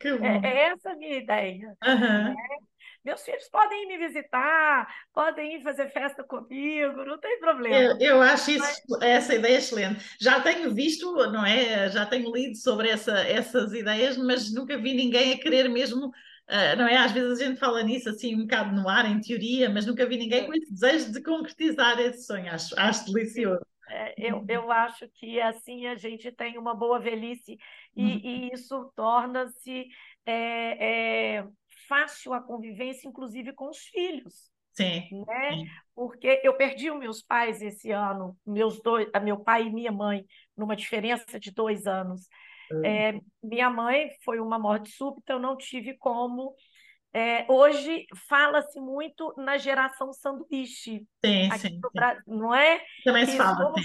é, 0.24 0.46
é, 0.46 0.58
essa 0.70 0.90
a 0.90 0.96
minha 0.96 1.16
ideia. 1.16 1.76
Uhum. 1.84 2.24
Né? 2.24 2.34
Meus 3.08 3.22
filhos 3.22 3.48
podem 3.48 3.84
ir 3.84 3.86
me 3.86 4.06
visitar, 4.06 4.86
podem 5.14 5.56
ir 5.56 5.62
fazer 5.62 5.88
festa 5.88 6.22
comigo, 6.22 7.06
não 7.06 7.18
tem 7.18 7.40
problema. 7.40 7.74
Eu, 7.74 7.98
eu 7.98 8.20
acho 8.20 8.50
isso, 8.50 8.82
Mas... 8.86 9.00
essa 9.00 9.34
ideia 9.34 9.56
excelente. 9.56 10.04
Já 10.20 10.42
tenho 10.42 10.74
visto, 10.74 11.10
não 11.32 11.42
é? 11.42 11.88
Já 11.88 12.04
tenho 12.04 12.30
lido 12.30 12.54
sobre 12.58 12.90
essa, 12.90 13.18
essas 13.20 13.72
ideias, 13.72 14.18
mas 14.18 14.52
nunca 14.52 14.76
vi 14.76 14.92
ninguém 14.92 15.32
a 15.32 15.38
querer 15.38 15.68
mesmo 15.70 16.12
Uh, 16.48 16.74
não 16.78 16.88
é? 16.88 16.96
Às 16.96 17.12
vezes 17.12 17.38
a 17.38 17.44
gente 17.44 17.60
fala 17.60 17.82
nisso 17.82 18.08
assim 18.08 18.34
um 18.34 18.46
bocado 18.46 18.74
no 18.74 18.88
ar, 18.88 19.04
em 19.04 19.20
teoria, 19.20 19.68
mas 19.68 19.84
nunca 19.84 20.06
vi 20.06 20.16
ninguém 20.16 20.46
com 20.46 20.54
esse 20.54 20.72
desejo 20.72 21.12
de 21.12 21.22
concretizar 21.22 22.00
esse 22.00 22.24
sonho. 22.24 22.50
Acho, 22.50 22.74
acho 22.80 23.12
delicioso. 23.12 23.60
É, 23.90 24.14
eu, 24.16 24.42
eu 24.48 24.72
acho 24.72 25.06
que 25.08 25.38
assim 25.42 25.86
a 25.86 25.94
gente 25.94 26.32
tem 26.32 26.56
uma 26.56 26.74
boa 26.74 26.98
velhice 26.98 27.58
e, 27.94 28.02
uhum. 28.02 28.20
e 28.24 28.50
isso 28.54 28.90
torna-se 28.96 29.88
é, 30.24 31.36
é, 31.36 31.46
fácil 31.88 32.32
a 32.32 32.40
convivência, 32.40 33.08
inclusive 33.08 33.52
com 33.52 33.68
os 33.68 33.78
filhos. 33.78 34.50
Sim, 34.72 35.24
né? 35.26 35.52
Sim. 35.54 35.66
Porque 35.94 36.40
eu 36.44 36.54
perdi 36.54 36.90
os 36.90 36.98
meus 36.98 37.22
pais 37.22 37.60
esse 37.60 37.90
ano, 37.90 38.36
meus 38.46 38.80
dois, 38.80 39.08
meu 39.24 39.40
pai 39.40 39.66
e 39.66 39.72
minha 39.72 39.90
mãe, 39.90 40.24
numa 40.56 40.76
diferença 40.76 41.40
de 41.40 41.50
dois 41.50 41.86
anos. 41.86 42.28
É, 42.84 43.18
minha 43.42 43.70
mãe 43.70 44.10
foi 44.24 44.38
uma 44.38 44.58
morte 44.58 44.90
súbita, 44.90 45.32
eu 45.32 45.40
não 45.40 45.56
tive 45.56 45.96
como. 45.96 46.54
É, 47.12 47.50
hoje 47.50 48.06
fala-se 48.28 48.78
muito 48.78 49.34
na 49.36 49.56
geração 49.56 50.12
sanduíche. 50.12 51.06
Sim, 51.24 51.50
sim, 51.58 51.80
Brasil, 51.92 52.22
não 52.26 52.54
é? 52.54 52.80
Também 53.02 53.26
se 53.26 53.36
fala, 53.36 53.56
somos, 53.56 53.82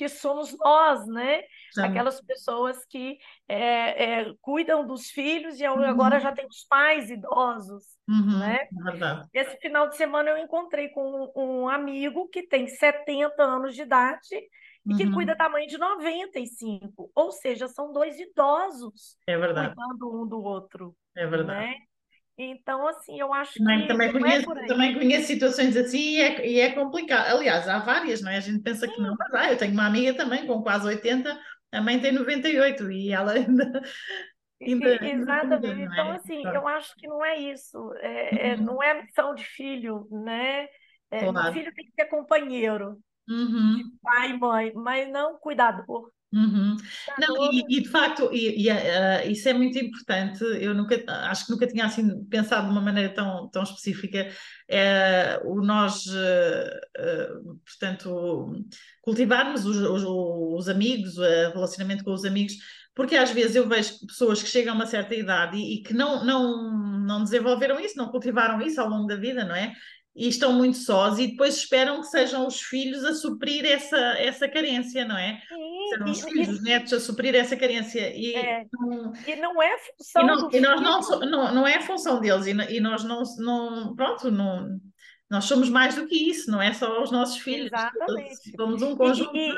Que 0.00 0.08
somos 0.08 0.56
nós, 0.56 1.06
né? 1.06 1.42
Aquelas 1.76 2.22
pessoas 2.22 2.86
que 2.86 3.18
é, 3.46 4.20
é, 4.22 4.34
cuidam 4.40 4.86
dos 4.86 5.10
filhos 5.10 5.60
e 5.60 5.68
uhum. 5.68 5.84
agora 5.84 6.18
já 6.18 6.32
tem 6.32 6.46
os 6.46 6.64
pais 6.64 7.10
idosos, 7.10 7.84
uhum, 8.08 8.38
né? 8.38 8.66
É 9.34 9.40
Esse 9.42 9.58
final 9.58 9.90
de 9.90 9.98
semana 9.98 10.30
eu 10.30 10.38
encontrei 10.38 10.88
com 10.88 11.30
um 11.36 11.68
amigo 11.68 12.30
que 12.30 12.42
tem 12.42 12.66
70 12.66 13.42
anos 13.42 13.74
de 13.74 13.82
idade 13.82 14.24
e 14.86 14.94
que 14.94 15.04
uhum. 15.04 15.12
cuida 15.12 15.34
da 15.34 15.50
mãe 15.50 15.66
de 15.66 15.76
95. 15.76 17.10
Ou 17.14 17.30
seja, 17.32 17.68
são 17.68 17.92
dois 17.92 18.18
idosos 18.18 19.18
é 19.26 19.36
verdade. 19.36 19.74
cuidando 19.74 20.22
um 20.22 20.26
do 20.26 20.42
outro. 20.42 20.96
É 21.14 21.26
verdade. 21.26 21.66
Né? 21.66 21.76
Então, 22.42 22.88
assim, 22.88 23.20
eu 23.20 23.34
acho 23.34 23.52
também, 23.58 23.82
que. 23.82 23.88
Também 23.88 24.08
é 24.08 24.12
conheço, 24.12 24.52
é 24.52 24.66
também 24.66 24.94
conheço 24.94 25.26
situações 25.26 25.76
assim 25.76 25.98
e 25.98 26.20
é, 26.20 26.46
e 26.48 26.60
é 26.60 26.72
complicado. 26.72 27.36
Aliás, 27.36 27.68
há 27.68 27.78
várias, 27.80 28.22
não 28.22 28.30
é? 28.30 28.38
A 28.38 28.40
gente 28.40 28.62
pensa 28.62 28.86
Sim. 28.86 28.94
que 28.94 29.02
não, 29.02 29.14
mas 29.18 29.34
ah, 29.34 29.52
eu 29.52 29.58
tenho 29.58 29.72
uma 29.72 29.86
amiga 29.86 30.14
também 30.14 30.46
com 30.46 30.62
quase 30.62 30.86
80, 30.86 31.38
a 31.72 31.82
mãe 31.82 32.00
tem 32.00 32.12
98 32.12 32.90
e 32.90 33.12
ela 33.12 33.32
ainda. 33.32 33.82
ainda 34.62 35.06
Exatamente. 35.06 35.66
Ainda, 35.66 35.82
é? 35.82 35.84
então, 35.84 36.10
assim, 36.12 36.42
eu 36.46 36.66
acho 36.66 36.94
que 36.96 37.06
não 37.06 37.22
é 37.22 37.38
isso. 37.38 37.92
É, 38.00 38.54
uhum. 38.54 38.64
não 38.64 38.82
é 38.82 39.02
missão 39.02 39.34
de 39.34 39.44
filho, 39.44 40.08
né? 40.10 40.66
É, 41.10 41.30
claro. 41.30 41.52
Filho 41.52 41.74
tem 41.74 41.84
que 41.84 41.92
ser 41.92 42.06
companheiro 42.06 42.98
uhum. 43.28 43.76
de 43.76 43.84
pai 44.02 44.30
e 44.30 44.38
mãe, 44.38 44.72
mas 44.74 45.10
não 45.10 45.38
cuidador. 45.38 46.10
Uhum. 46.32 46.76
Não, 47.18 47.52
e, 47.52 47.64
e, 47.68 47.82
de 47.82 47.88
facto, 47.88 48.30
e, 48.32 48.66
e 48.66 48.70
uh, 48.70 49.30
isso 49.30 49.48
é 49.48 49.52
muito 49.52 49.76
importante. 49.78 50.44
Eu 50.60 50.74
nunca, 50.74 51.02
acho 51.28 51.46
que 51.46 51.52
nunca 51.52 51.66
tinha 51.66 51.84
assim 51.84 52.24
pensado 52.26 52.66
de 52.66 52.72
uma 52.72 52.80
maneira 52.80 53.12
tão, 53.12 53.48
tão 53.48 53.62
específica. 53.64 54.28
É, 54.68 55.40
o 55.44 55.60
nós, 55.60 56.06
uh, 56.06 57.40
uh, 57.42 57.58
portanto, 57.64 58.64
cultivarmos 59.02 59.66
os, 59.66 59.76
os, 59.76 60.04
os 60.04 60.68
amigos, 60.68 61.18
o 61.18 61.22
relacionamento 61.22 62.04
com 62.04 62.12
os 62.12 62.24
amigos, 62.24 62.54
porque 62.94 63.16
às 63.16 63.30
vezes 63.30 63.56
eu 63.56 63.68
vejo 63.68 64.06
pessoas 64.06 64.40
que 64.40 64.48
chegam 64.48 64.72
a 64.74 64.76
uma 64.76 64.86
certa 64.86 65.14
idade 65.14 65.56
e, 65.56 65.76
e 65.76 65.82
que 65.82 65.92
não, 65.92 66.24
não, 66.24 67.00
não 67.00 67.24
desenvolveram 67.24 67.80
isso, 67.80 67.96
não 67.96 68.10
cultivaram 68.10 68.60
isso 68.62 68.80
ao 68.80 68.88
longo 68.88 69.06
da 69.06 69.16
vida, 69.16 69.44
não 69.44 69.54
é? 69.54 69.72
E 70.14 70.28
estão 70.28 70.52
muito 70.52 70.76
sós 70.76 71.18
e 71.18 71.28
depois 71.28 71.56
esperam 71.56 72.00
que 72.00 72.08
sejam 72.08 72.46
os 72.46 72.60
filhos 72.60 73.04
a 73.04 73.14
suprir 73.14 73.64
essa, 73.64 73.96
essa 74.18 74.48
carência, 74.48 75.04
não 75.04 75.16
é? 75.16 75.40
Serão 75.88 76.10
os 76.10 76.22
filhos, 76.22 76.48
os 76.48 76.62
netos 76.62 76.92
a 76.92 77.00
suprir 77.00 77.34
essa 77.34 77.56
carência. 77.56 78.12
E, 78.14 78.34
é, 78.34 78.64
não, 78.72 79.12
e 79.26 79.36
não 79.36 79.62
é 79.62 79.78
função 79.78 80.22
e, 80.22 80.26
não, 80.26 80.50
e 80.52 80.60
nós 80.60 80.80
não, 80.80 81.20
não, 81.20 81.54
não 81.54 81.66
é 81.66 81.80
função 81.80 82.20
deles 82.20 82.46
e, 82.46 82.50
e 82.50 82.80
nós 82.80 83.04
não, 83.04 83.22
não, 83.38 83.94
pronto, 83.94 84.30
não, 84.30 84.80
nós 85.30 85.44
somos 85.44 85.70
mais 85.70 85.94
do 85.94 86.06
que 86.08 86.28
isso, 86.28 86.50
não 86.50 86.60
é 86.60 86.72
só 86.72 87.00
os 87.02 87.12
nossos 87.12 87.38
filhos. 87.38 87.70
Exatamente. 87.72 88.50
Somos 88.56 88.82
um 88.82 88.96
conjunto. 88.96 89.36
E, 89.36 89.54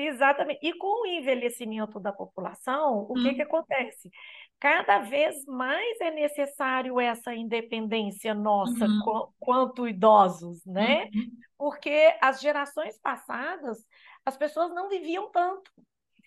exatamente. 0.00 0.60
E 0.62 0.72
com 0.74 1.02
o 1.02 1.06
envelhecimento 1.06 1.98
da 1.98 2.12
população, 2.12 3.06
o 3.08 3.12
hum. 3.12 3.22
que, 3.22 3.34
que 3.34 3.42
acontece? 3.42 4.10
cada 4.58 5.00
vez 5.00 5.44
mais 5.44 6.00
é 6.00 6.10
necessário 6.10 6.98
essa 6.98 7.34
independência 7.34 8.34
nossa 8.34 8.86
uhum. 8.86 9.32
quanto 9.38 9.86
idosos, 9.86 10.64
né? 10.64 11.10
Uhum. 11.14 11.30
Porque 11.58 12.16
as 12.20 12.40
gerações 12.40 12.98
passadas, 12.98 13.78
as 14.24 14.36
pessoas 14.36 14.74
não 14.74 14.88
viviam 14.88 15.30
tanto. 15.30 15.70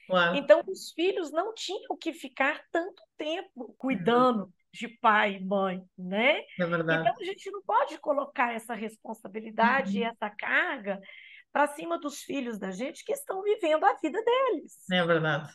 Claro. 0.08 0.36
Então, 0.36 0.64
os 0.68 0.92
filhos 0.92 1.32
não 1.32 1.54
tinham 1.54 1.96
que 1.98 2.14
ficar 2.14 2.64
tanto 2.72 3.02
tempo 3.18 3.76
cuidando 3.78 4.44
uhum. 4.44 4.52
de 4.74 4.88
pai 4.88 5.36
e 5.36 5.46
mãe, 5.46 5.84
né? 5.98 6.42
É 6.60 6.66
verdade. 6.66 7.02
Então, 7.02 7.16
a 7.20 7.24
gente 7.24 7.52
não 7.52 7.62
pode 7.64 7.98
colocar 8.00 8.54
essa 8.54 8.74
responsabilidade 8.74 9.98
e 9.98 10.02
uhum. 10.02 10.10
essa 10.10 10.30
carga 10.30 11.00
para 11.52 11.68
cima 11.68 12.00
dos 12.00 12.20
filhos 12.20 12.58
da 12.58 12.72
gente 12.72 13.04
que 13.04 13.12
estão 13.12 13.42
vivendo 13.42 13.84
a 13.84 13.94
vida 13.96 14.22
deles. 14.24 14.78
É 14.92 15.06
verdade. 15.06 15.52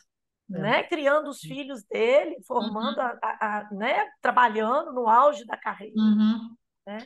É. 0.51 0.59
Né? 0.59 0.83
criando 0.83 1.27
os 1.27 1.39
filhos 1.39 1.83
dele, 1.83 2.37
formando, 2.45 2.99
uhum. 2.99 3.19
a, 3.21 3.57
a, 3.59 3.67
né? 3.71 4.07
trabalhando 4.21 4.93
no 4.93 5.09
auge 5.09 5.43
da 5.45 5.57
carreira. 5.57 5.95
Uhum. 5.97 6.55
Né? 6.85 6.97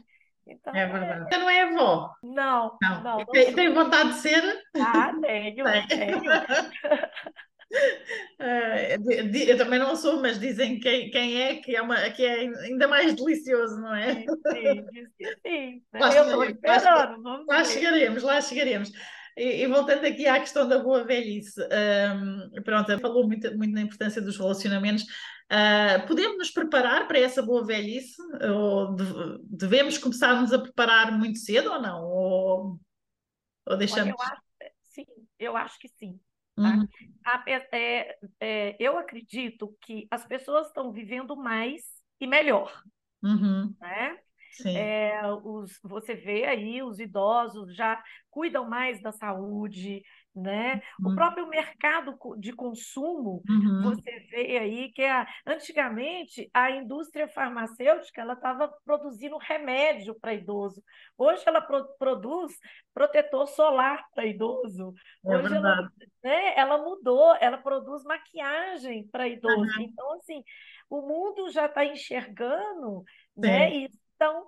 Então, 0.45 0.75
é 0.75 0.87
verdade. 0.87 1.29
Você 1.29 1.37
não 1.37 1.49
é 1.49 1.61
avó? 1.61 2.13
Não. 2.21 2.77
não. 2.81 3.03
não, 3.03 3.17
não 3.19 3.25
tem, 3.27 3.53
tem, 3.53 3.73
vontade 3.73 4.09
de 4.09 4.15
ser? 4.15 4.63
Ah, 4.75 5.13
tenho, 5.21 5.63
tenho. 5.87 6.21
É, 8.41 8.95
eu 8.95 9.57
também 9.57 9.77
não 9.77 9.97
sou, 9.97 10.21
mas 10.21 10.39
dizem 10.39 10.79
quem, 10.79 11.11
quem 11.11 11.41
é 11.41 11.55
que 11.55 11.75
é, 11.75 11.81
uma, 11.81 12.09
que 12.09 12.23
é 12.25 12.47
ainda 12.63 12.87
mais 12.87 13.13
delicioso, 13.13 13.81
não 13.81 13.93
é? 13.93 14.13
Sim, 14.15 14.85
sim, 14.93 15.25
sim. 15.45 15.83
Lá 15.93 16.07
esperando. 16.07 17.21
Lá, 17.21 17.43
lá 17.45 17.63
chegaremos, 17.65 18.23
lá 18.23 18.39
chegaremos. 18.39 18.93
E, 19.37 19.63
e, 19.63 19.67
voltando 19.67 20.05
aqui 20.05 20.25
à 20.25 20.39
questão 20.39 20.67
da 20.67 20.79
boa 20.79 21.03
velhice, 21.03 21.61
um, 21.61 22.61
pronto, 22.63 22.97
falou 22.99 23.27
muito, 23.27 23.55
muito 23.57 23.73
na 23.73 23.81
importância 23.81 24.21
dos 24.21 24.37
relacionamentos. 24.37 25.03
Uh, 25.51 26.07
podemos 26.07 26.37
nos 26.37 26.51
preparar 26.51 27.07
para 27.07 27.19
essa 27.19 27.41
boa 27.41 27.65
velhice? 27.65 28.21
Ou 28.53 28.95
devemos 29.43 29.97
começar-nos 29.97 30.53
a 30.53 30.59
preparar 30.59 31.11
muito 31.17 31.39
cedo 31.39 31.71
ou 31.71 31.81
não? 31.81 32.03
Ou, 32.03 32.79
ou 33.65 33.77
deixamos... 33.77 34.13
Olha, 34.17 34.29
eu 34.29 34.33
acho, 34.33 34.41
sim, 34.87 35.05
eu 35.39 35.57
acho 35.57 35.79
que 35.79 35.87
sim. 35.87 36.19
Tá? 36.61 36.75
Uhum. 36.75 36.87
É, 37.71 38.17
é, 38.39 38.75
eu 38.79 38.97
acredito 38.97 39.75
que 39.81 40.07
as 40.11 40.25
pessoas 40.25 40.67
estão 40.67 40.91
vivendo 40.91 41.35
mais 41.35 41.83
e 42.19 42.27
melhor. 42.27 42.83
Uhum. 43.23 43.73
Né? 43.79 44.17
É, 44.65 45.21
os, 45.43 45.79
você 45.83 46.15
vê 46.15 46.45
aí 46.45 46.81
os 46.81 46.99
idosos 46.99 47.73
já 47.75 48.01
cuidam 48.29 48.67
mais 48.67 49.01
da 49.01 49.11
saúde, 49.11 50.03
né? 50.35 50.81
Uhum. 50.99 51.11
O 51.11 51.15
próprio 51.15 51.47
mercado 51.47 52.17
de 52.37 52.53
consumo, 52.53 53.41
uhum. 53.49 53.81
você 53.83 54.19
vê 54.31 54.57
aí 54.57 54.91
que 54.91 55.03
a, 55.03 55.27
antigamente 55.45 56.49
a 56.53 56.71
indústria 56.71 57.27
farmacêutica 57.27 58.21
ela 58.21 58.33
estava 58.33 58.67
produzindo 58.85 59.37
remédio 59.37 60.15
para 60.19 60.33
idoso. 60.33 60.83
Hoje 61.17 61.43
ela 61.45 61.61
pro, 61.61 61.85
produz 61.97 62.53
protetor 62.93 63.47
solar 63.47 64.05
para 64.13 64.25
idoso. 64.25 64.93
É 65.25 65.37
Hoje 65.37 65.55
ela, 65.55 65.89
né, 66.23 66.53
ela 66.57 66.77
mudou, 66.77 67.35
ela 67.39 67.57
produz 67.57 68.03
maquiagem 68.03 69.07
para 69.07 69.27
idoso. 69.27 69.55
Uhum. 69.55 69.81
Então, 69.81 70.13
assim, 70.13 70.43
o 70.89 71.01
mundo 71.01 71.49
já 71.49 71.65
está 71.65 71.85
enxergando, 71.85 73.03
né? 73.35 73.73
E 73.75 73.89
então, 74.15 74.47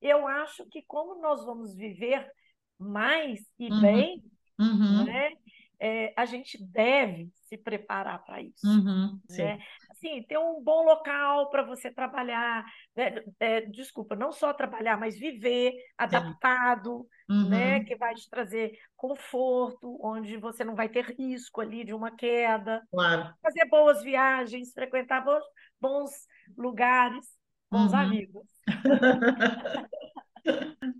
eu 0.00 0.28
acho 0.28 0.64
que 0.66 0.82
como 0.86 1.20
nós 1.20 1.44
vamos 1.44 1.74
viver 1.74 2.30
mais 2.78 3.40
e 3.58 3.68
uhum. 3.68 3.80
bem, 3.80 4.22
uhum. 4.58 5.04
Né, 5.04 5.32
é, 5.80 6.12
a 6.16 6.24
gente 6.24 6.60
deve 6.60 7.30
se 7.44 7.56
preparar 7.56 8.24
para 8.24 8.42
isso. 8.42 8.66
Uhum. 8.66 9.20
Né? 9.30 9.58
Assim, 9.90 10.22
ter 10.24 10.38
um 10.38 10.62
bom 10.62 10.84
local 10.84 11.50
para 11.50 11.62
você 11.62 11.90
trabalhar, 11.90 12.64
né? 12.96 13.22
é, 13.38 13.60
desculpa, 13.62 14.16
não 14.16 14.32
só 14.32 14.52
trabalhar, 14.52 14.98
mas 14.98 15.18
viver 15.18 15.72
adaptado, 15.96 17.06
né? 17.28 17.76
Uhum. 17.78 17.84
que 17.84 17.96
vai 17.96 18.14
te 18.14 18.28
trazer 18.28 18.72
conforto, 18.96 19.98
onde 20.02 20.36
você 20.36 20.64
não 20.64 20.74
vai 20.74 20.88
ter 20.88 21.04
risco 21.16 21.60
ali 21.60 21.84
de 21.84 21.94
uma 21.94 22.10
queda. 22.10 22.82
Claro. 22.90 23.34
Fazer 23.42 23.64
boas 23.66 24.02
viagens, 24.02 24.72
frequentar 24.72 25.24
bons, 25.24 25.44
bons 25.80 26.10
lugares, 26.56 27.26
bons 27.70 27.92
uhum. 27.92 27.98
amigos. 27.98 28.46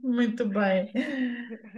Muito 0.02 0.46
bem. 0.48 0.92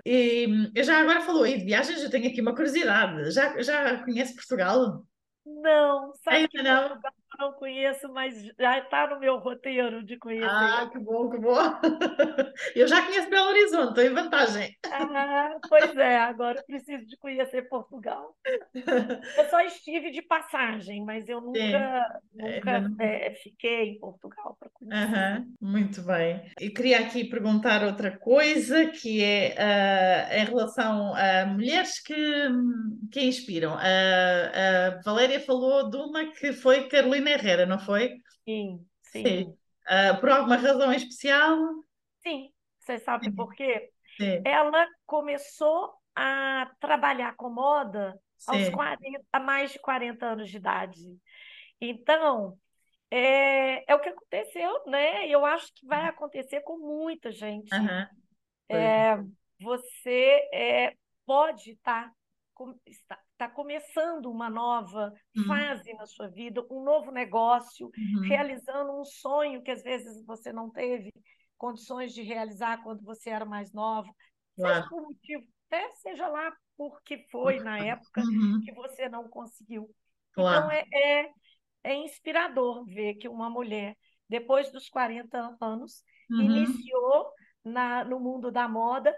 E 0.05 0.71
eu 0.75 0.85
já 0.85 1.01
agora 1.01 1.21
falou 1.21 1.45
aí 1.45 1.59
de 1.59 1.65
viagens, 1.65 2.03
eu 2.03 2.11
tenho 2.11 2.29
aqui 2.29 2.41
uma 2.41 2.55
curiosidade. 2.55 3.31
Já, 3.31 3.61
já 3.63 4.03
conhece 4.05 4.35
Portugal? 4.35 5.07
Não, 5.45 6.13
sabe 6.17 6.37
Ainda 6.37 6.49
que 6.49 6.63
não? 6.63 6.89
Portugal 6.89 7.13
não 7.39 7.53
conheço, 7.53 8.09
mas 8.13 8.35
já 8.59 8.79
está 8.79 9.07
no 9.07 9.21
meu 9.21 9.39
roteiro 9.39 10.05
de 10.05 10.17
conhecer. 10.19 10.49
Ah, 10.49 10.89
que 10.91 10.99
bom, 10.99 11.31
que 11.31 11.39
bom. 11.39 11.55
Eu 12.75 12.87
já 12.87 13.03
conheço 13.03 13.31
Belo 13.31 13.49
Horizonte, 13.49 13.89
estou 13.89 14.05
em 14.05 14.15
vantagem. 14.15 14.77
Ah, 14.87 15.57
pois 15.69 15.97
é, 15.97 16.19
agora 16.19 16.63
preciso 16.63 17.07
de 17.07 17.17
conhecer 17.17 17.69
Portugal. 17.69 18.35
Eu 18.75 19.45
só 19.49 19.61
estive 19.63 20.11
de 20.11 20.23
passagem, 20.23 21.05
mas 21.05 21.29
eu 21.29 21.41
nunca, 21.41 22.21
nunca 22.35 22.81
não... 22.81 22.97
é, 22.99 23.35
fiquei 23.35 23.91
em 23.91 23.99
Portugal 23.99 24.57
para 24.59 24.69
conhecer. 24.71 25.39
Uhum, 25.39 25.55
muito 25.61 26.03
bem. 26.03 26.43
Eu 26.61 26.73
queria 26.73 27.01
aqui 27.01 27.25
perguntar 27.25 27.85
outra 27.85 28.17
coisa, 28.19 28.87
que 28.87 29.23
é 29.23 29.55
uh, 29.57 30.35
em 30.35 30.45
relação 30.45 31.15
a 31.15 31.47
mulheres 31.47 32.01
que, 32.03 32.49
que 33.11 33.23
inspiram. 33.23 33.75
Uh, 33.75 34.99
a 34.99 35.03
Valéria 35.03 35.41
falou 35.41 35.89
de 35.89 35.97
uma 35.97 36.27
que 36.33 36.53
foi 36.53 36.89
Carolina 36.89 37.20
Herrera, 37.29 37.67
não 37.67 37.79
foi? 37.79 38.17
Sim, 38.45 38.87
sim. 39.03 39.23
sim. 39.23 39.57
Uh, 39.87 40.21
por 40.21 40.31
alguma 40.31 40.57
razão 40.57 40.93
especial? 40.93 41.59
Sim, 42.23 42.51
você 42.79 42.99
sabe 42.99 43.27
sim. 43.27 43.35
por 43.35 43.53
quê? 43.55 43.91
Sim. 44.17 44.43
Ela 44.45 44.87
começou 45.07 45.93
a 46.15 46.71
trabalhar 46.81 47.35
com 47.37 47.51
moda 47.51 48.19
aos 48.47 48.69
40, 48.69 49.25
a 49.33 49.41
mais 49.41 49.73
de 49.73 49.79
40 49.79 50.27
anos 50.27 50.51
de 50.51 50.57
idade. 50.57 51.19
Então, 51.81 52.59
é, 53.11 53.91
é 53.91 53.95
o 53.95 54.01
que 54.01 54.09
aconteceu, 54.09 54.83
né? 54.87 55.27
Eu 55.27 55.45
acho 55.45 55.73
que 55.75 55.87
vai 55.87 56.07
acontecer 56.07 56.61
com 56.61 56.79
muita 56.79 57.31
gente. 57.31 57.75
Uhum. 57.75 58.07
É, 58.69 59.17
você 59.61 60.49
é, 60.53 60.95
pode 61.27 61.77
tá, 61.77 62.13
estar, 62.87 63.21
está 63.41 63.49
começando 63.49 64.27
uma 64.27 64.51
nova 64.51 65.11
uhum. 65.35 65.45
fase 65.45 65.95
na 65.95 66.05
sua 66.05 66.29
vida, 66.29 66.63
um 66.71 66.85
novo 66.85 67.11
negócio, 67.11 67.87
uhum. 67.87 68.21
realizando 68.29 68.93
um 68.93 69.05
sonho 69.05 69.63
que 69.63 69.71
às 69.71 69.83
vezes 69.83 70.23
você 70.27 70.53
não 70.53 70.69
teve 70.69 71.11
condições 71.57 72.13
de 72.13 72.21
realizar 72.21 72.83
quando 72.83 73.03
você 73.03 73.31
era 73.31 73.47
mais 73.47 73.73
nova, 73.73 74.11
claro. 74.55 74.75
seja 74.75 74.89
por 74.91 75.03
motivo, 75.03 75.45
até 75.67 75.91
seja 75.93 76.29
lá 76.29 76.53
porque 76.77 77.25
foi 77.31 77.61
na 77.61 77.79
época 77.79 78.21
uhum. 78.21 78.61
que 78.63 78.73
você 78.73 79.09
não 79.09 79.27
conseguiu. 79.27 79.89
Claro. 80.35 80.67
Então 80.67 80.71
é, 80.71 80.85
é, 80.93 81.31
é, 81.85 81.95
inspirador 81.95 82.85
ver 82.85 83.15
que 83.15 83.29
uma 83.29 83.49
mulher, 83.49 83.97
depois 84.29 84.71
dos 84.71 84.91
40 84.91 85.57
anos, 85.61 86.03
uhum. 86.31 86.43
iniciou 86.43 87.33
na, 87.65 88.05
no 88.05 88.21
mundo 88.21 88.51
da 88.51 88.69
moda 88.69 89.15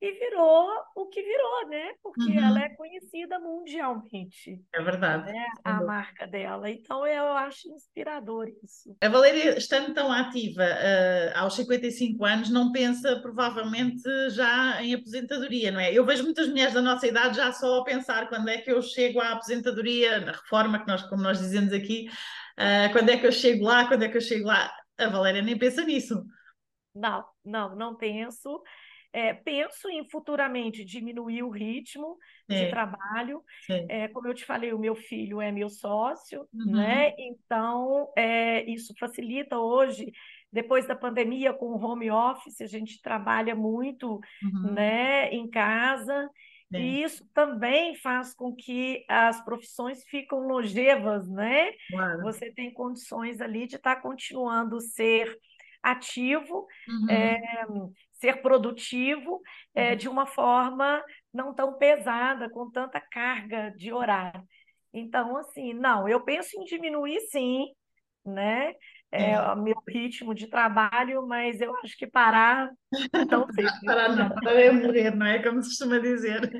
e 0.00 0.12
virou 0.12 0.66
o 0.96 1.06
que 1.08 1.22
virou, 1.22 1.68
né? 1.68 1.92
Porque 2.02 2.32
uhum. 2.32 2.42
ela 2.42 2.62
é 2.62 2.70
conhecida 2.70 3.38
mundialmente. 3.38 4.58
É 4.72 4.82
verdade. 4.82 5.30
Né? 5.30 5.46
A 5.62 5.82
marca 5.82 6.26
dela. 6.26 6.70
Então 6.70 7.06
eu 7.06 7.26
acho 7.32 7.68
inspirador 7.68 8.48
isso. 8.64 8.96
A 9.02 9.08
Valéria, 9.10 9.58
estando 9.58 9.92
tão 9.92 10.10
ativa 10.10 10.62
uh, 10.62 11.38
aos 11.38 11.54
55 11.54 12.24
anos, 12.24 12.50
não 12.50 12.72
pensa 12.72 13.20
provavelmente 13.20 14.02
já 14.30 14.82
em 14.82 14.94
aposentadoria, 14.94 15.70
não 15.70 15.80
é? 15.80 15.92
Eu 15.92 16.06
vejo 16.06 16.24
muitas 16.24 16.48
mulheres 16.48 16.72
da 16.72 16.80
nossa 16.80 17.06
idade 17.06 17.36
já 17.36 17.52
só 17.52 17.80
a 17.80 17.84
pensar 17.84 18.26
quando 18.30 18.48
é 18.48 18.56
que 18.56 18.72
eu 18.72 18.80
chego 18.80 19.20
à 19.20 19.32
aposentadoria, 19.32 20.20
na 20.20 20.32
reforma, 20.32 20.80
que 20.80 20.88
nós, 20.88 21.02
como 21.02 21.22
nós 21.22 21.38
dizemos 21.38 21.74
aqui, 21.74 22.08
uh, 22.58 22.90
quando 22.92 23.10
é 23.10 23.18
que 23.18 23.26
eu 23.26 23.32
chego 23.32 23.64
lá, 23.64 23.86
quando 23.86 24.02
é 24.02 24.08
que 24.08 24.16
eu 24.16 24.22
chego 24.22 24.46
lá. 24.46 24.72
A 24.96 25.08
Valéria 25.08 25.42
nem 25.42 25.58
pensa 25.58 25.84
nisso. 25.84 26.24
Não, 26.94 27.24
não, 27.44 27.76
não 27.76 27.96
penso. 27.96 28.62
É, 29.12 29.34
penso 29.34 29.88
em 29.88 30.08
futuramente 30.08 30.84
diminuir 30.84 31.42
o 31.42 31.50
ritmo 31.50 32.16
Sim. 32.48 32.56
de 32.56 32.70
trabalho. 32.70 33.42
É, 33.88 34.08
como 34.08 34.28
eu 34.28 34.34
te 34.34 34.44
falei, 34.44 34.72
o 34.72 34.78
meu 34.78 34.94
filho 34.94 35.40
é 35.40 35.50
meu 35.50 35.68
sócio, 35.68 36.46
uhum. 36.52 36.72
né? 36.72 37.12
Então, 37.18 38.12
é, 38.16 38.62
isso 38.70 38.94
facilita 38.98 39.58
hoje, 39.58 40.12
depois 40.52 40.86
da 40.86 40.94
pandemia, 40.94 41.52
com 41.52 41.66
o 41.66 41.84
home 41.84 42.10
office, 42.10 42.60
a 42.60 42.66
gente 42.66 43.02
trabalha 43.02 43.54
muito 43.54 44.20
uhum. 44.42 44.72
né, 44.72 45.28
em 45.30 45.48
casa. 45.48 46.28
E 46.72 47.02
isso 47.02 47.28
também 47.34 47.96
faz 47.96 48.32
com 48.32 48.54
que 48.54 49.04
as 49.08 49.44
profissões 49.44 50.04
ficam 50.04 50.46
longevas, 50.46 51.28
né? 51.28 51.72
Claro. 51.90 52.22
Você 52.22 52.52
tem 52.52 52.72
condições 52.72 53.40
ali 53.40 53.66
de 53.66 53.74
estar 53.74 53.96
tá 53.96 54.00
continuando 54.00 54.76
a 54.76 54.80
ser 54.80 55.36
ativo, 55.82 56.66
uhum. 56.88 57.10
é, 57.10 57.40
ser 58.12 58.42
produtivo 58.42 59.40
é, 59.74 59.94
de 59.94 60.08
uma 60.08 60.26
forma 60.26 61.02
não 61.32 61.54
tão 61.54 61.78
pesada, 61.78 62.50
com 62.50 62.70
tanta 62.70 63.00
carga 63.00 63.70
de 63.76 63.92
horário. 63.92 64.42
Então, 64.92 65.36
assim, 65.36 65.72
não, 65.72 66.08
eu 66.08 66.20
penso 66.22 66.60
em 66.60 66.64
diminuir 66.64 67.20
sim, 67.30 67.66
né? 68.24 68.74
É, 69.12 69.32
é. 69.32 69.40
o 69.40 69.56
meu 69.56 69.76
ritmo 69.88 70.34
de 70.34 70.46
trabalho, 70.46 71.26
mas 71.26 71.60
eu 71.60 71.74
acho 71.76 71.96
que 71.96 72.06
parar 72.06 72.70
não 73.30 73.46
sei. 73.52 73.66
parar 73.86 74.16
não, 74.16 74.28
parar 74.30 74.60
é 74.60 74.70
morrer, 74.70 75.14
não 75.14 75.26
é? 75.26 75.38
Como 75.40 75.62
se 75.62 75.70
costuma 75.70 75.98
dizer. 75.98 76.50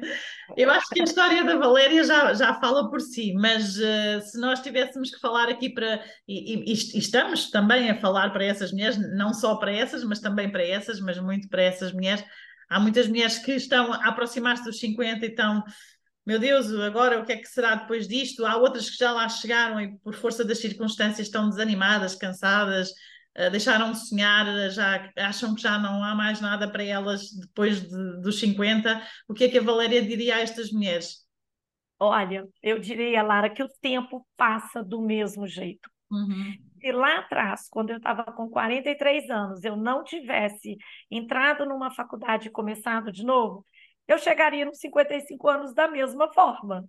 Eu 0.56 0.70
acho 0.70 0.88
que 0.90 1.00
a 1.00 1.04
história 1.04 1.44
da 1.44 1.56
Valéria 1.56 2.04
já, 2.04 2.32
já 2.34 2.54
fala 2.54 2.88
por 2.88 3.00
si, 3.00 3.32
mas 3.34 3.76
uh, 3.76 4.20
se 4.22 4.38
nós 4.40 4.60
tivéssemos 4.60 5.10
que 5.10 5.20
falar 5.20 5.48
aqui 5.48 5.70
para. 5.70 6.02
E, 6.26 6.54
e, 6.54 6.72
e, 6.72 6.98
estamos 6.98 7.50
também 7.50 7.90
a 7.90 8.00
falar 8.00 8.30
para 8.30 8.44
essas 8.44 8.72
mulheres, 8.72 8.98
não 9.16 9.34
só 9.34 9.56
para 9.56 9.72
essas, 9.72 10.04
mas 10.04 10.20
também 10.20 10.50
para 10.50 10.64
essas, 10.64 11.00
mas 11.00 11.18
muito 11.18 11.48
para 11.48 11.62
essas 11.62 11.92
mulheres. 11.92 12.24
Há 12.68 12.78
muitas 12.78 13.08
mulheres 13.08 13.38
que 13.38 13.52
estão 13.52 13.92
a 13.92 14.08
aproximar-se 14.08 14.62
dos 14.62 14.78
50 14.78 15.26
e 15.26 15.28
estão 15.28 15.64
meu 16.26 16.38
Deus, 16.38 16.72
agora 16.72 17.18
o 17.18 17.24
que 17.24 17.33
é 17.33 17.37
que 17.37 17.46
será 17.46 17.74
depois 17.74 18.06
disto? 18.06 18.44
Há 18.44 18.56
outras 18.56 18.90
que 18.90 18.96
já 18.96 19.12
lá 19.12 19.28
chegaram 19.28 19.80
e, 19.80 19.98
por 19.98 20.14
força 20.14 20.44
das 20.44 20.59
circunstâncias, 20.59 21.26
estão 21.26 21.48
desanimadas, 21.48 22.14
cansadas, 22.14 22.90
uh, 23.38 23.50
deixaram 23.50 23.92
de 23.92 24.06
sonhar, 24.06 24.46
já 24.70 25.11
acham 25.16 25.54
que 25.54 25.62
já 25.62 25.78
não 25.78 26.04
há 26.04 26.14
mais 26.14 26.40
nada 26.40 26.70
para 26.70 26.85
elas 26.85 27.30
depois 27.33 27.80
de, 27.80 28.20
dos 28.20 28.38
50. 28.38 29.02
O 29.28 29.35
que 29.35 29.44
é 29.44 29.48
que 29.48 29.59
a 29.59 29.62
Valéria 29.62 30.02
diria 30.02 30.37
a 30.37 30.40
estas 30.40 30.70
mulheres? 30.70 31.26
Olha, 31.98 32.48
eu 32.62 32.78
diria, 32.78 33.22
Lara, 33.22 33.50
que 33.50 33.62
o 33.62 33.68
tempo 33.80 34.26
passa 34.37 34.83
do 34.83 35.02
mesmo 35.02 35.46
jeito. 35.46 35.90
Uhum. 36.11 36.54
Se 36.80 36.92
lá 36.92 37.18
atrás, 37.18 37.68
quando 37.68 37.90
eu 37.90 37.98
estava 37.98 38.24
com 38.24 38.48
43 38.48 39.28
anos, 39.30 39.62
eu 39.64 39.76
não 39.76 40.02
tivesse 40.02 40.76
entrado 41.11 41.66
numa 41.66 41.90
faculdade 41.90 42.48
e 42.48 42.50
começado 42.50 43.12
de 43.12 43.24
novo, 43.24 43.66
eu 44.12 44.18
chegaria 44.18 44.64
nos 44.64 44.78
55 44.78 45.48
anos 45.48 45.74
da 45.74 45.88
mesma 45.88 46.32
forma. 46.32 46.88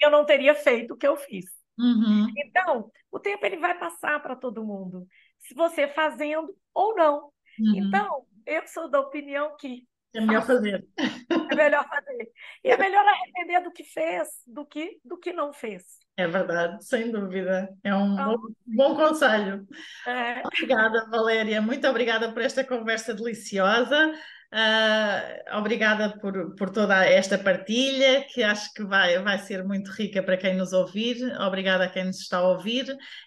Eu 0.00 0.10
não 0.10 0.24
teria 0.24 0.54
feito 0.54 0.94
o 0.94 0.96
que 0.96 1.06
eu 1.06 1.16
fiz. 1.16 1.46
Uhum. 1.78 2.26
Então, 2.36 2.90
o 3.10 3.18
tempo 3.18 3.44
ele 3.46 3.56
vai 3.56 3.78
passar 3.78 4.20
para 4.22 4.36
todo 4.36 4.64
mundo, 4.64 5.06
se 5.38 5.54
você 5.54 5.88
fazendo 5.88 6.54
ou 6.74 6.94
não. 6.94 7.30
Uhum. 7.58 7.74
Então, 7.76 8.26
eu 8.46 8.66
sou 8.66 8.88
da 8.88 9.00
opinião 9.00 9.56
que 9.58 9.88
é 10.14 10.20
melhor 10.20 10.44
fazer. 10.44 10.86
É 10.98 11.54
melhor 11.54 11.88
fazer. 11.88 12.30
E 12.64 12.70
é 12.70 12.76
melhor 12.76 13.04
arrepender 13.06 13.62
do 13.62 13.70
que 13.70 13.84
fez 13.84 14.28
do 14.46 14.66
que 14.66 14.98
do 15.04 15.16
que 15.16 15.32
não 15.32 15.52
fez. 15.52 15.84
É 16.16 16.26
verdade, 16.26 16.84
sem 16.84 17.10
dúvida. 17.10 17.72
É 17.84 17.94
um 17.94 18.14
então, 18.14 18.36
bom, 18.36 18.48
bom 18.66 18.96
conselho. 18.96 19.66
É... 20.06 20.42
Obrigada, 20.44 21.08
Valéria. 21.08 21.62
Muito 21.62 21.86
obrigada 21.86 22.32
por 22.32 22.42
esta 22.42 22.64
conversa 22.64 23.14
deliciosa. 23.14 24.12
Uh, 24.52 25.58
obrigada 25.58 26.18
por, 26.18 26.56
por 26.56 26.70
toda 26.70 27.04
esta 27.06 27.38
partilha, 27.38 28.24
que 28.28 28.42
acho 28.42 28.72
que 28.74 28.82
vai, 28.82 29.16
vai 29.20 29.38
ser 29.38 29.62
muito 29.64 29.90
rica 29.92 30.22
para 30.22 30.36
quem 30.36 30.56
nos 30.56 30.72
ouvir. 30.72 31.16
Obrigada 31.40 31.84
a 31.84 31.88
quem 31.88 32.04
nos 32.04 32.20
está 32.20 32.38
a 32.38 32.48
ouvir 32.48 32.86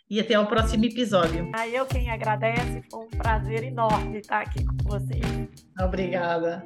e 0.10 0.20
até 0.20 0.34
ao 0.34 0.48
próximo 0.48 0.84
episódio. 0.84 1.50
Ah, 1.56 1.68
eu 1.68 1.86
quem 1.86 2.12
agradece, 2.12 2.82
foi 2.92 3.06
um 3.06 3.10
prazer 3.10 3.64
enorme 3.64 4.20
estar 4.20 4.42
aqui 4.42 4.66
com 4.66 4.76
vocês. 4.84 5.24
Obrigada. 5.80 6.62